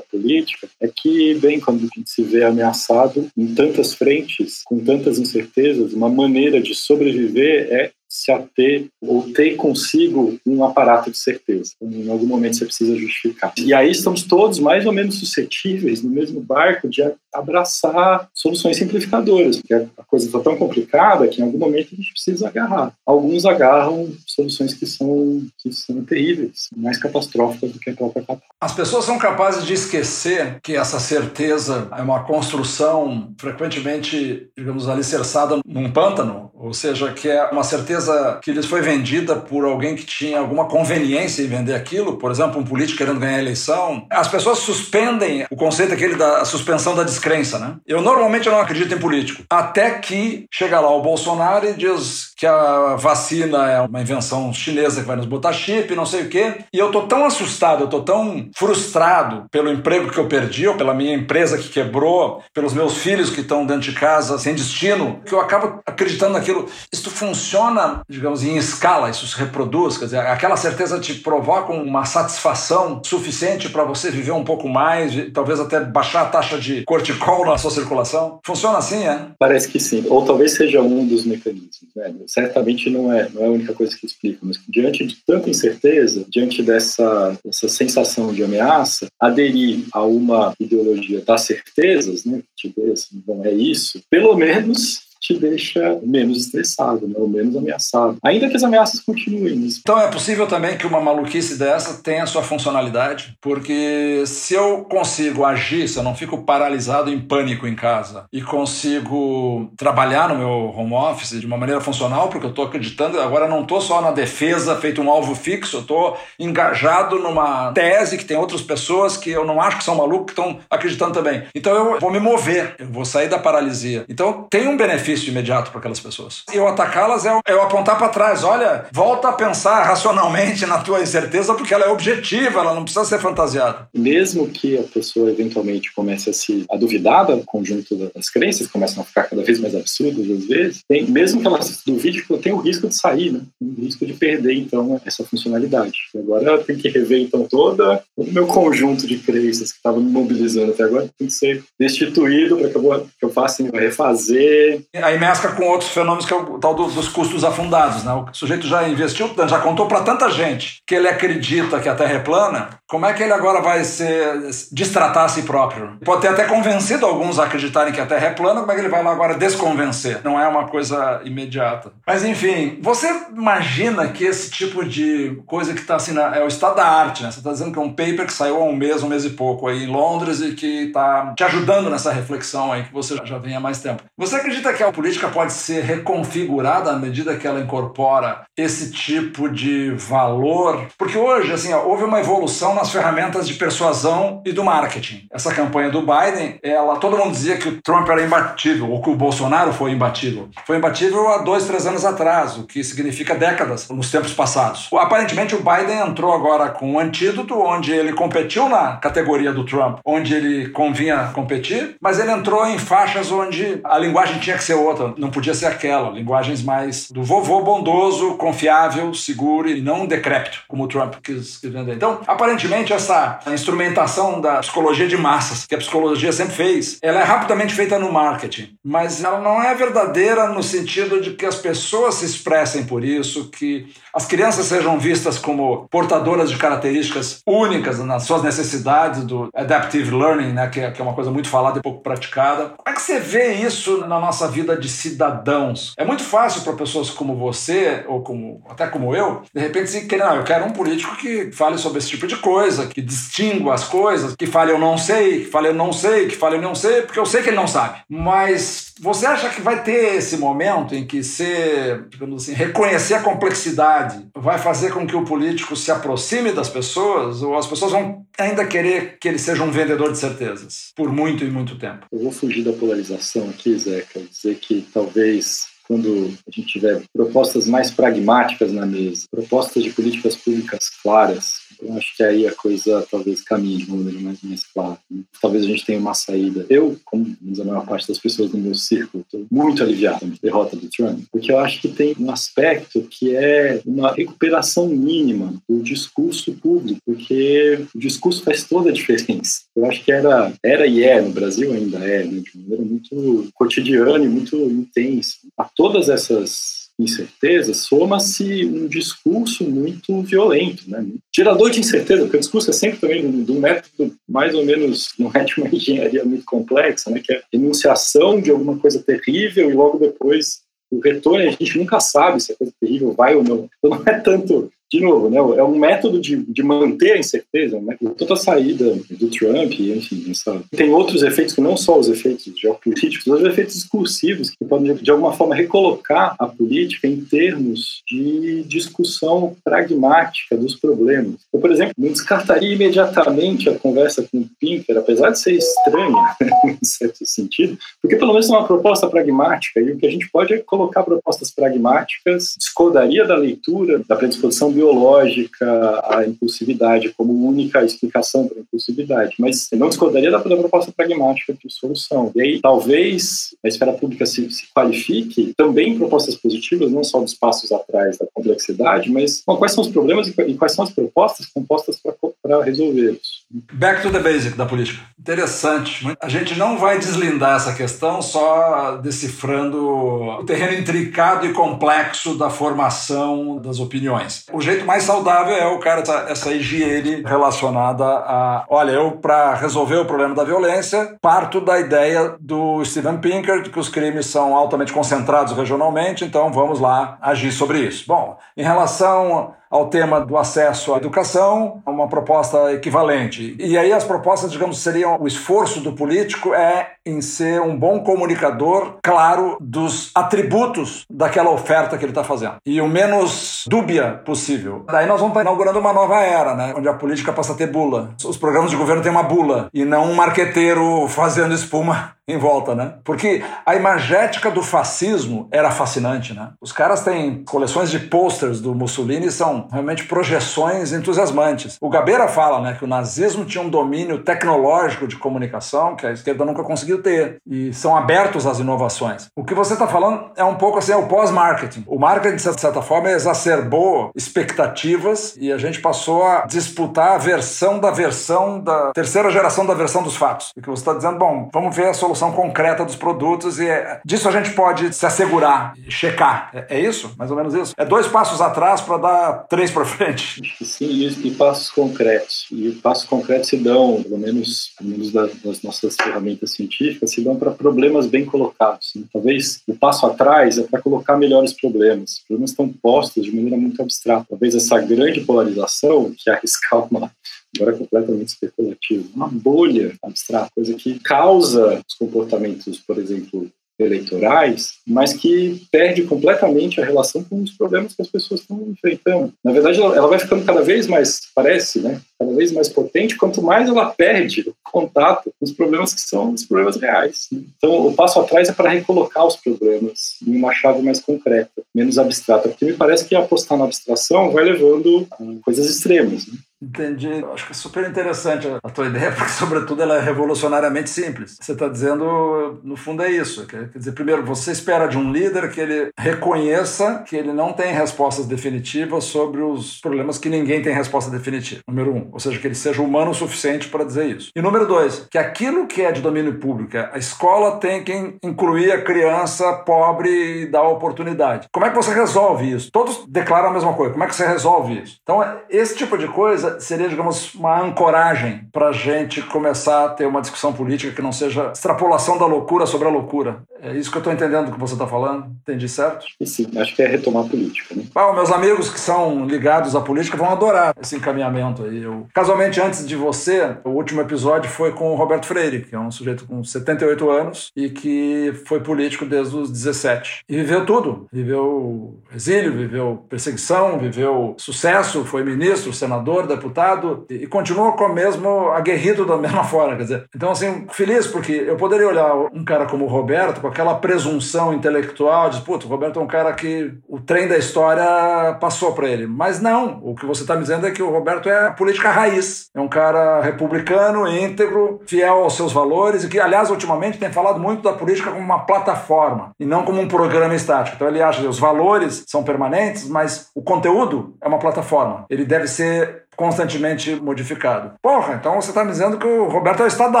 [0.18, 5.18] política é que, bem, quando a gente se vê ameaçado em tantas frentes, com tantas
[5.18, 11.72] incertezas, uma maneira de sobreviver é se ater ou ter consigo um aparato de certeza.
[11.80, 13.52] Em algum momento você precisa justificar.
[13.56, 17.02] E aí estamos todos mais ou menos suscetíveis no mesmo barco de
[17.32, 22.12] abraçar soluções simplificadoras, porque a coisa está tão complicada que em algum momento a gente
[22.12, 22.92] precisa agarrar.
[23.06, 28.48] Alguns agarram soluções que são, que são terríveis, mais catastróficas do que a própria catástrofe.
[28.60, 35.60] As pessoas são capazes de esquecer que essa certeza é uma construção frequentemente, digamos, alicerçada
[35.64, 38.07] num pântano, ou seja, que é uma certeza
[38.42, 42.60] que lhes foi vendida por alguém que tinha alguma conveniência em vender aquilo, por exemplo,
[42.60, 44.06] um político querendo ganhar a eleição.
[44.10, 47.76] As pessoas suspendem o conceito aquele da suspensão da descrença, né?
[47.86, 52.46] Eu normalmente não acredito em político, até que chega lá o Bolsonaro e diz que
[52.46, 56.64] a vacina é uma invenção chinesa que vai nos botar chip, não sei o quê,
[56.72, 60.76] e eu tô tão assustado, eu tô tão frustrado pelo emprego que eu perdi, ou
[60.76, 65.20] pela minha empresa que quebrou, pelos meus filhos que estão dentro de casa sem destino,
[65.24, 66.68] que eu acabo acreditando naquilo aquilo.
[66.92, 72.04] Isso funciona, digamos, em escala, isso se reproduz, quer dizer, aquela certeza te provoca uma
[72.04, 77.44] satisfação suficiente para você viver um pouco mais, talvez até baixar a taxa de corticol
[77.46, 78.40] na sua circulação?
[78.44, 79.28] Funciona assim, é?
[79.38, 81.88] Parece que sim, ou talvez seja um dos mecanismos.
[81.94, 82.14] Né?
[82.28, 86.24] Certamente não é, não é a única coisa que explica, mas diante de tanta incerteza,
[86.28, 92.42] diante dessa, dessa sensação de ameaça, aderir a uma ideologia das certezas, né?
[92.56, 98.16] Tipo, assim, bom, é isso, pelo menos te deixa menos estressado, né, ou menos ameaçado.
[98.22, 99.56] Ainda que as ameaças continuem.
[99.56, 99.78] Mas...
[99.78, 105.44] Então é possível também que uma maluquice dessa tenha sua funcionalidade, porque se eu consigo
[105.44, 110.48] agir, se eu não fico paralisado em pânico em casa e consigo trabalhar no meu
[110.48, 114.10] home office de uma maneira funcional, porque eu estou acreditando, agora não estou só na
[114.10, 119.30] defesa feito um alvo fixo, eu estou engajado numa tese que tem outras pessoas que
[119.30, 121.44] eu não acho que são malucos que estão acreditando também.
[121.54, 124.04] Então eu vou me mover, eu vou sair da paralisia.
[124.08, 126.42] Então tem um benefício benefício imediato para aquelas pessoas.
[126.52, 128.44] Eu atacá-las é eu apontar para trás.
[128.44, 133.04] Olha, volta a pensar racionalmente na tua incerteza, porque ela é objetiva, ela não precisa
[133.04, 133.88] ser fantasiada.
[133.94, 139.02] Mesmo que a pessoa eventualmente comece a se a duvidar do conjunto das crenças, começam
[139.02, 142.52] a ficar cada vez mais absurdas às vezes, tem, mesmo que ela se duvide, tem
[142.52, 143.40] o risco de sair, né?
[143.60, 145.98] O risco de perder, então, essa funcionalidade.
[146.16, 150.72] Agora tem que rever, então, toda, o meu conjunto de crenças que estava me mobilizando
[150.72, 152.78] até agora tem que ser destituído para que,
[153.18, 154.82] que eu faça refazer.
[155.02, 158.04] Aí mescla com outros fenômenos que é o tal dos custos afundados.
[158.04, 158.12] Né?
[158.12, 162.14] O sujeito já investiu, já contou para tanta gente que ele acredita que a Terra
[162.14, 164.40] é plana, como é que ele agora vai ser
[164.72, 165.98] destratar a si próprio?
[166.04, 168.80] Pode ter até convencido alguns a acreditarem que a Terra é plana, como é que
[168.80, 170.20] ele vai lá agora desconvencer?
[170.24, 171.92] Não é uma coisa imediata.
[172.06, 176.76] Mas enfim, você imagina que esse tipo de coisa que está assim, é o estado
[176.76, 177.30] da arte, né?
[177.30, 179.30] Você está dizendo que é um paper que saiu há um mês, um mês e
[179.30, 183.38] pouco aí em Londres e que está te ajudando nessa reflexão aí que você já
[183.38, 184.02] vem há mais tempo.
[184.16, 189.48] Você acredita que a política pode ser reconfigurada à medida que ela incorpora esse tipo
[189.48, 190.86] de valor?
[190.96, 195.26] Porque hoje, assim, ó, houve uma evolução nas ferramentas de persuasão e do marketing.
[195.32, 199.10] Essa campanha do Biden, ela, todo mundo dizia que o Trump era imbatível, ou que
[199.10, 200.48] o Bolsonaro foi imbatível.
[200.66, 204.88] Foi imbatível há dois, três anos atrás, o que significa décadas nos tempos passados.
[204.94, 209.98] Aparentemente, o Biden entrou agora com um antídoto, onde ele competiu na categoria do Trump,
[210.04, 214.74] onde ele convinha competir, mas ele entrou em faixas onde a linguagem tinha que ser
[214.78, 216.10] outra, não podia ser aquela.
[216.10, 221.72] Linguagens mais do vovô bondoso, confiável, seguro e não decrépito, como o Trump quis, quis
[221.72, 221.94] vender.
[221.94, 227.24] Então, aparentemente, essa instrumentação da psicologia de massas, que a psicologia sempre fez, ela é
[227.24, 232.16] rapidamente feita no marketing, mas ela não é verdadeira no sentido de que as pessoas
[232.16, 238.24] se expressem por isso, que as crianças sejam vistas como portadoras de características únicas nas
[238.24, 241.82] suas necessidades do adaptive learning, né, que é, que é uma coisa muito falada e
[241.82, 242.74] pouco praticada.
[242.76, 245.94] Como é que você vê isso na nossa vida de cidadãos?
[245.96, 250.06] É muito fácil para pessoas como você, ou como até como eu, de repente se
[250.06, 253.74] querer, não, eu quero um político que fale sobre esse tipo de coisa, que distingua
[253.74, 256.62] as coisas, que fale eu não sei, que fale eu não sei, que fale eu
[256.62, 258.00] não sei, porque eu sei que ele não sabe.
[258.08, 263.22] Mas você acha que vai ter esse momento em que ser, digamos assim, reconhecer a
[263.22, 268.26] complexidade vai fazer com que o político se aproxime das pessoas ou as pessoas vão
[268.38, 272.06] ainda querer que ele seja um vendedor de certezas por muito e muito tempo?
[272.12, 277.66] Eu vou fugir da polarização aqui, Zeca, dizer que talvez quando a gente tiver propostas
[277.66, 283.06] mais pragmáticas na mesa, propostas de políticas públicas claras, eu acho que aí a coisa
[283.10, 284.98] talvez caminhe de uma maneira mais, mais clara.
[285.10, 285.22] Né?
[285.40, 286.66] Talvez a gente tenha uma saída.
[286.68, 290.76] Eu, como a maior parte das pessoas do meu círculo, estou muito aliviado a derrota
[290.76, 295.82] do Trump, porque eu acho que tem um aspecto que é uma recuperação mínima do
[295.82, 299.62] discurso público, porque o discurso faz toda a diferença.
[299.74, 303.48] Eu acho que era, era e é, no Brasil ainda é, né, de maneira muito
[303.54, 305.36] cotidiana e muito intensa.
[305.56, 311.06] A todas essas incerteza, soma-se um discurso muito violento, né?
[311.34, 315.10] Gerador de incerteza, porque o discurso é sempre também de um método mais ou menos,
[315.18, 317.20] não é de uma engenharia muito complexa, né?
[317.24, 322.00] Que é enunciação de alguma coisa terrível e logo depois o retorno a gente nunca
[322.00, 323.68] sabe se a coisa terrível vai ou não.
[323.78, 327.80] Então não é tanto de novo, né, é um método de, de manter a incerteza,
[327.80, 327.96] né?
[328.16, 330.64] Toda a saída do Trump, enfim, sabe?
[330.74, 335.10] tem outros efeitos que não só os efeitos geopolíticos, os efeitos discursivos que podem, de
[335.10, 341.34] alguma forma, recolocar a política em termos de discussão pragmática dos problemas.
[341.52, 346.36] Eu, por exemplo, não descartaria imediatamente a conversa com o Pinker, apesar de ser estranha,
[346.64, 350.30] em certo sentido, porque pelo menos é uma proposta pragmática, e o que a gente
[350.30, 355.66] pode é colocar propostas pragmáticas, discordaria da leitura, da predisposição biológica
[356.04, 361.72] à impulsividade como única explicação para a impulsividade, mas não discordaria da proposta pragmática de
[361.72, 362.30] solução.
[362.36, 367.20] E aí, talvez a esfera pública se, se qualifique também em propostas positivas, não só
[367.20, 370.92] dos passos atrás da complexidade, mas bom, quais são os problemas e quais são as
[370.92, 372.00] propostas compostas
[372.42, 373.46] para resolvê-los.
[373.72, 375.02] Back to the basic da política.
[375.18, 376.06] Interessante.
[376.22, 382.50] A gente não vai deslindar essa questão só decifrando o terreno intricado e complexo da
[382.50, 384.44] formação das opiniões.
[384.52, 389.54] O jeito mais saudável é o cara essa, essa higiene relacionada a, olha, eu para
[389.54, 394.26] resolver o problema da violência parto da ideia do Steven Pinker de que os crimes
[394.26, 398.04] são altamente concentrados regionalmente, então vamos lá agir sobre isso.
[398.06, 403.56] Bom, em relação ao tema do acesso à educação, uma proposta equivalente.
[403.58, 408.00] E aí as propostas, digamos, seriam o esforço do político é em ser um bom
[408.00, 412.56] comunicador claro dos atributos daquela oferta que ele está fazendo.
[412.66, 414.84] E o menos dúbia possível.
[414.86, 416.74] Daí nós vamos estar inaugurando uma nova era, né?
[416.76, 418.14] Onde a política passa a ter bula.
[418.24, 422.74] Os programas de governo têm uma bula e não um marqueteiro fazendo espuma em volta,
[422.74, 422.94] né?
[423.02, 426.50] Porque a imagética do fascismo era fascinante, né?
[426.60, 431.76] Os caras têm coleções de posters do Mussolini são realmente projeções entusiasmantes.
[431.80, 436.12] O Gabeira fala, né, que o nazismo tinha um domínio tecnológico de comunicação que a
[436.12, 439.28] esquerda nunca conseguiu ter e são abertos às inovações.
[439.34, 441.84] O que você está falando é um pouco assim, é o pós-marketing.
[441.86, 447.78] O marketing, de certa forma, exacerbou expectativas e a gente passou a disputar a versão
[447.78, 450.52] da versão da terceira geração da versão dos fatos.
[450.56, 453.66] E que você está dizendo, bom, vamos ver a solução solução concreta dos produtos e
[453.66, 456.50] é, disso a gente pode se assegurar, checar.
[456.52, 457.12] É, é isso?
[457.16, 457.72] Mais ou menos isso?
[457.76, 460.40] É dois passos atrás para dar três para frente.
[460.62, 462.46] Sim, e, e, passos concretos.
[462.50, 467.22] E passos concretos se dão, pelo menos, pelo menos das, das nossas ferramentas científicas, se
[467.22, 468.92] dão para problemas bem colocados.
[468.96, 469.04] Né?
[469.12, 472.12] Talvez o passo atrás é para colocar melhores problemas.
[472.12, 474.26] Os problemas estão postos de maneira muito abstrata.
[474.28, 477.10] Talvez essa grande polarização, que é arriscar uma
[477.56, 484.74] agora é completamente especulativo, uma bolha abstrata, coisa que causa os comportamentos, por exemplo, eleitorais,
[484.86, 489.32] mas que perde completamente a relação com os problemas que as pessoas estão enfrentando.
[489.44, 493.40] Na verdade, ela vai ficando cada vez mais, parece, né, cada vez mais potente, quanto
[493.40, 497.28] mais ela perde o contato com os problemas que são os problemas reais.
[497.32, 501.98] Então, o passo atrás é para recolocar os problemas em uma chave mais concreta, menos
[501.98, 506.26] abstrata, porque me parece que apostar na abstração vai levando a coisas extremas.
[506.26, 506.34] Né?
[506.60, 507.08] Entendi.
[507.08, 511.36] Eu acho que é super interessante a tua ideia, porque, sobretudo, ela é revolucionariamente simples.
[511.40, 513.46] Você está dizendo, no fundo, é isso.
[513.46, 517.72] Quer dizer, primeiro, você espera de um líder que ele reconheça que ele não tem
[517.72, 521.62] respostas definitivas sobre os problemas que ninguém tem resposta definitiva.
[521.68, 522.08] Número um.
[522.12, 524.30] Ou seja, que ele seja humano o suficiente para dizer isso.
[524.34, 528.72] E número dois, que aquilo que é de domínio público, a escola tem que incluir
[528.72, 531.48] a criança pobre e dar oportunidade.
[531.52, 532.70] Como é que você resolve isso?
[532.72, 533.92] Todos declaram a mesma coisa.
[533.92, 534.98] Como é que você resolve isso?
[535.02, 540.06] Então, esse tipo de coisa seria, digamos, uma ancoragem para a gente começar a ter
[540.06, 543.42] uma discussão política que não seja extrapolação da loucura sobre a loucura.
[543.60, 545.26] É isso que eu estou entendendo do que você está falando.
[545.42, 546.06] Entendi certo?
[546.24, 547.74] Sim, acho que é retomar a política.
[547.74, 547.84] Né?
[547.94, 551.82] Ah, meus amigos que são ligados à política vão adorar esse encaminhamento aí.
[551.82, 555.78] Eu, casualmente, antes de você, o último episódio foi com o Roberto Freire, que é
[555.78, 560.24] um sujeito com 78 anos e que foi político desde os 17.
[560.28, 561.08] E viveu tudo.
[561.12, 568.48] Viveu exílio, viveu perseguição, viveu sucesso, foi ministro, senador, deputado e, continua com o mesmo
[568.50, 569.76] aguerrido da mesma forma.
[569.76, 573.48] Quer dizer, então, assim, feliz porque eu poderia olhar um cara como o Roberto com
[573.48, 578.34] aquela presunção intelectual de, putz, o Roberto é um cara que o trem da história
[578.40, 579.06] passou para ele.
[579.06, 581.90] Mas não, o que você está me dizendo é que o Roberto é a política
[581.90, 582.48] raiz.
[582.54, 587.40] É um cara republicano, íntegro, fiel aos seus valores e que, aliás, ultimamente tem falado
[587.40, 590.76] muito da política como uma plataforma e não como um programa estático.
[590.76, 595.06] Então ele acha que os valores são permanentes, mas o conteúdo é uma plataforma.
[595.10, 597.74] Ele deve ser constantemente modificado.
[597.80, 600.00] Porra, então você está me dizendo que o Roberto é o estado da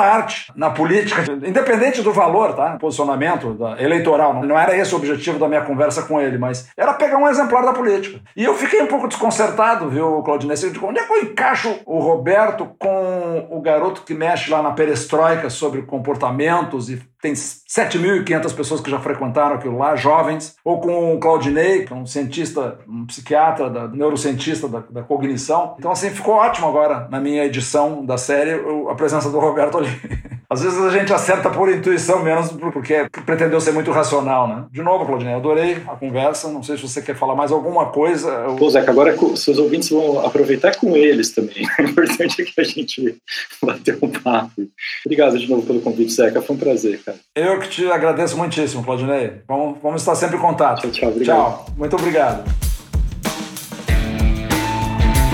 [0.00, 2.76] arte na política, independente do valor, tá?
[2.76, 4.42] Posicionamento eleitoral.
[4.44, 7.64] Não era esse o objetivo da minha conversa com ele, mas era pegar um exemplar
[7.64, 8.20] da política.
[8.36, 10.56] E eu fiquei um pouco desconcertado, viu, Claudinei?
[10.82, 15.48] Onde é que eu encaixo o Roberto com o garoto que mexe lá na perestroika
[15.48, 21.18] sobre comportamentos e tem 7.500 pessoas que já frequentaram aquilo lá, jovens, ou com o
[21.18, 25.74] Claudinei, que é um cientista, um psiquiatra, da, neurocientista da, da cognição.
[25.78, 28.52] Então, assim, ficou ótimo agora, na minha edição da série,
[28.90, 29.88] a presença do Roberto ali.
[30.50, 34.64] Às vezes a gente acerta por intuição menos, porque pretendeu ser muito racional, né?
[34.72, 36.48] De novo, Claudinei, adorei a conversa.
[36.48, 38.30] Não sei se você quer falar mais alguma coisa.
[38.30, 38.56] Eu...
[38.56, 41.68] Pô, Zeca, agora seus ouvintes vão aproveitar com eles também.
[41.78, 43.18] O importante é que a gente
[43.62, 44.66] bateu um papo.
[45.04, 46.40] Obrigado de novo pelo convite, Zeca.
[46.40, 47.18] Foi um prazer, cara.
[47.36, 49.42] Eu que te agradeço muitíssimo, Claudinei.
[49.46, 50.80] Vamos, vamos estar sempre em contato.
[50.80, 51.10] Tchau, tchau.
[51.10, 51.36] Obrigado.
[51.36, 51.66] Tchau.
[51.76, 52.67] Muito obrigado.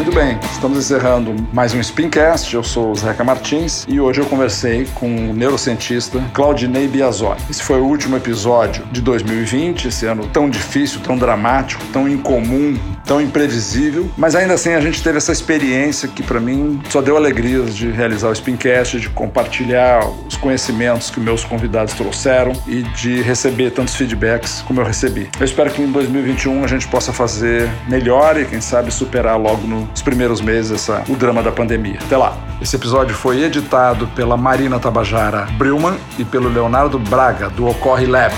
[0.05, 2.55] Muito bem, estamos encerrando mais um Spincast.
[2.55, 7.41] Eu sou o Zeca Martins e hoje eu conversei com o neurocientista Claudinei Biazoni.
[7.49, 12.79] Esse foi o último episódio de 2020, esse ano tão difícil, tão dramático, tão incomum,
[13.05, 17.17] tão imprevisível, mas ainda assim a gente teve essa experiência que para mim só deu
[17.17, 23.23] alegrias de realizar o Spincast, de compartilhar os conhecimentos que meus convidados trouxeram e de
[23.23, 25.29] receber tantos feedbacks como eu recebi.
[25.39, 29.67] Eu espero que em 2021 a gente possa fazer melhor e quem sabe superar logo
[29.67, 31.99] no os primeiros meses essa, o drama da pandemia.
[32.05, 32.37] Até lá.
[32.61, 38.35] Esse episódio foi editado pela Marina Tabajara Brilman e pelo Leonardo Braga, do Ocorre Lab.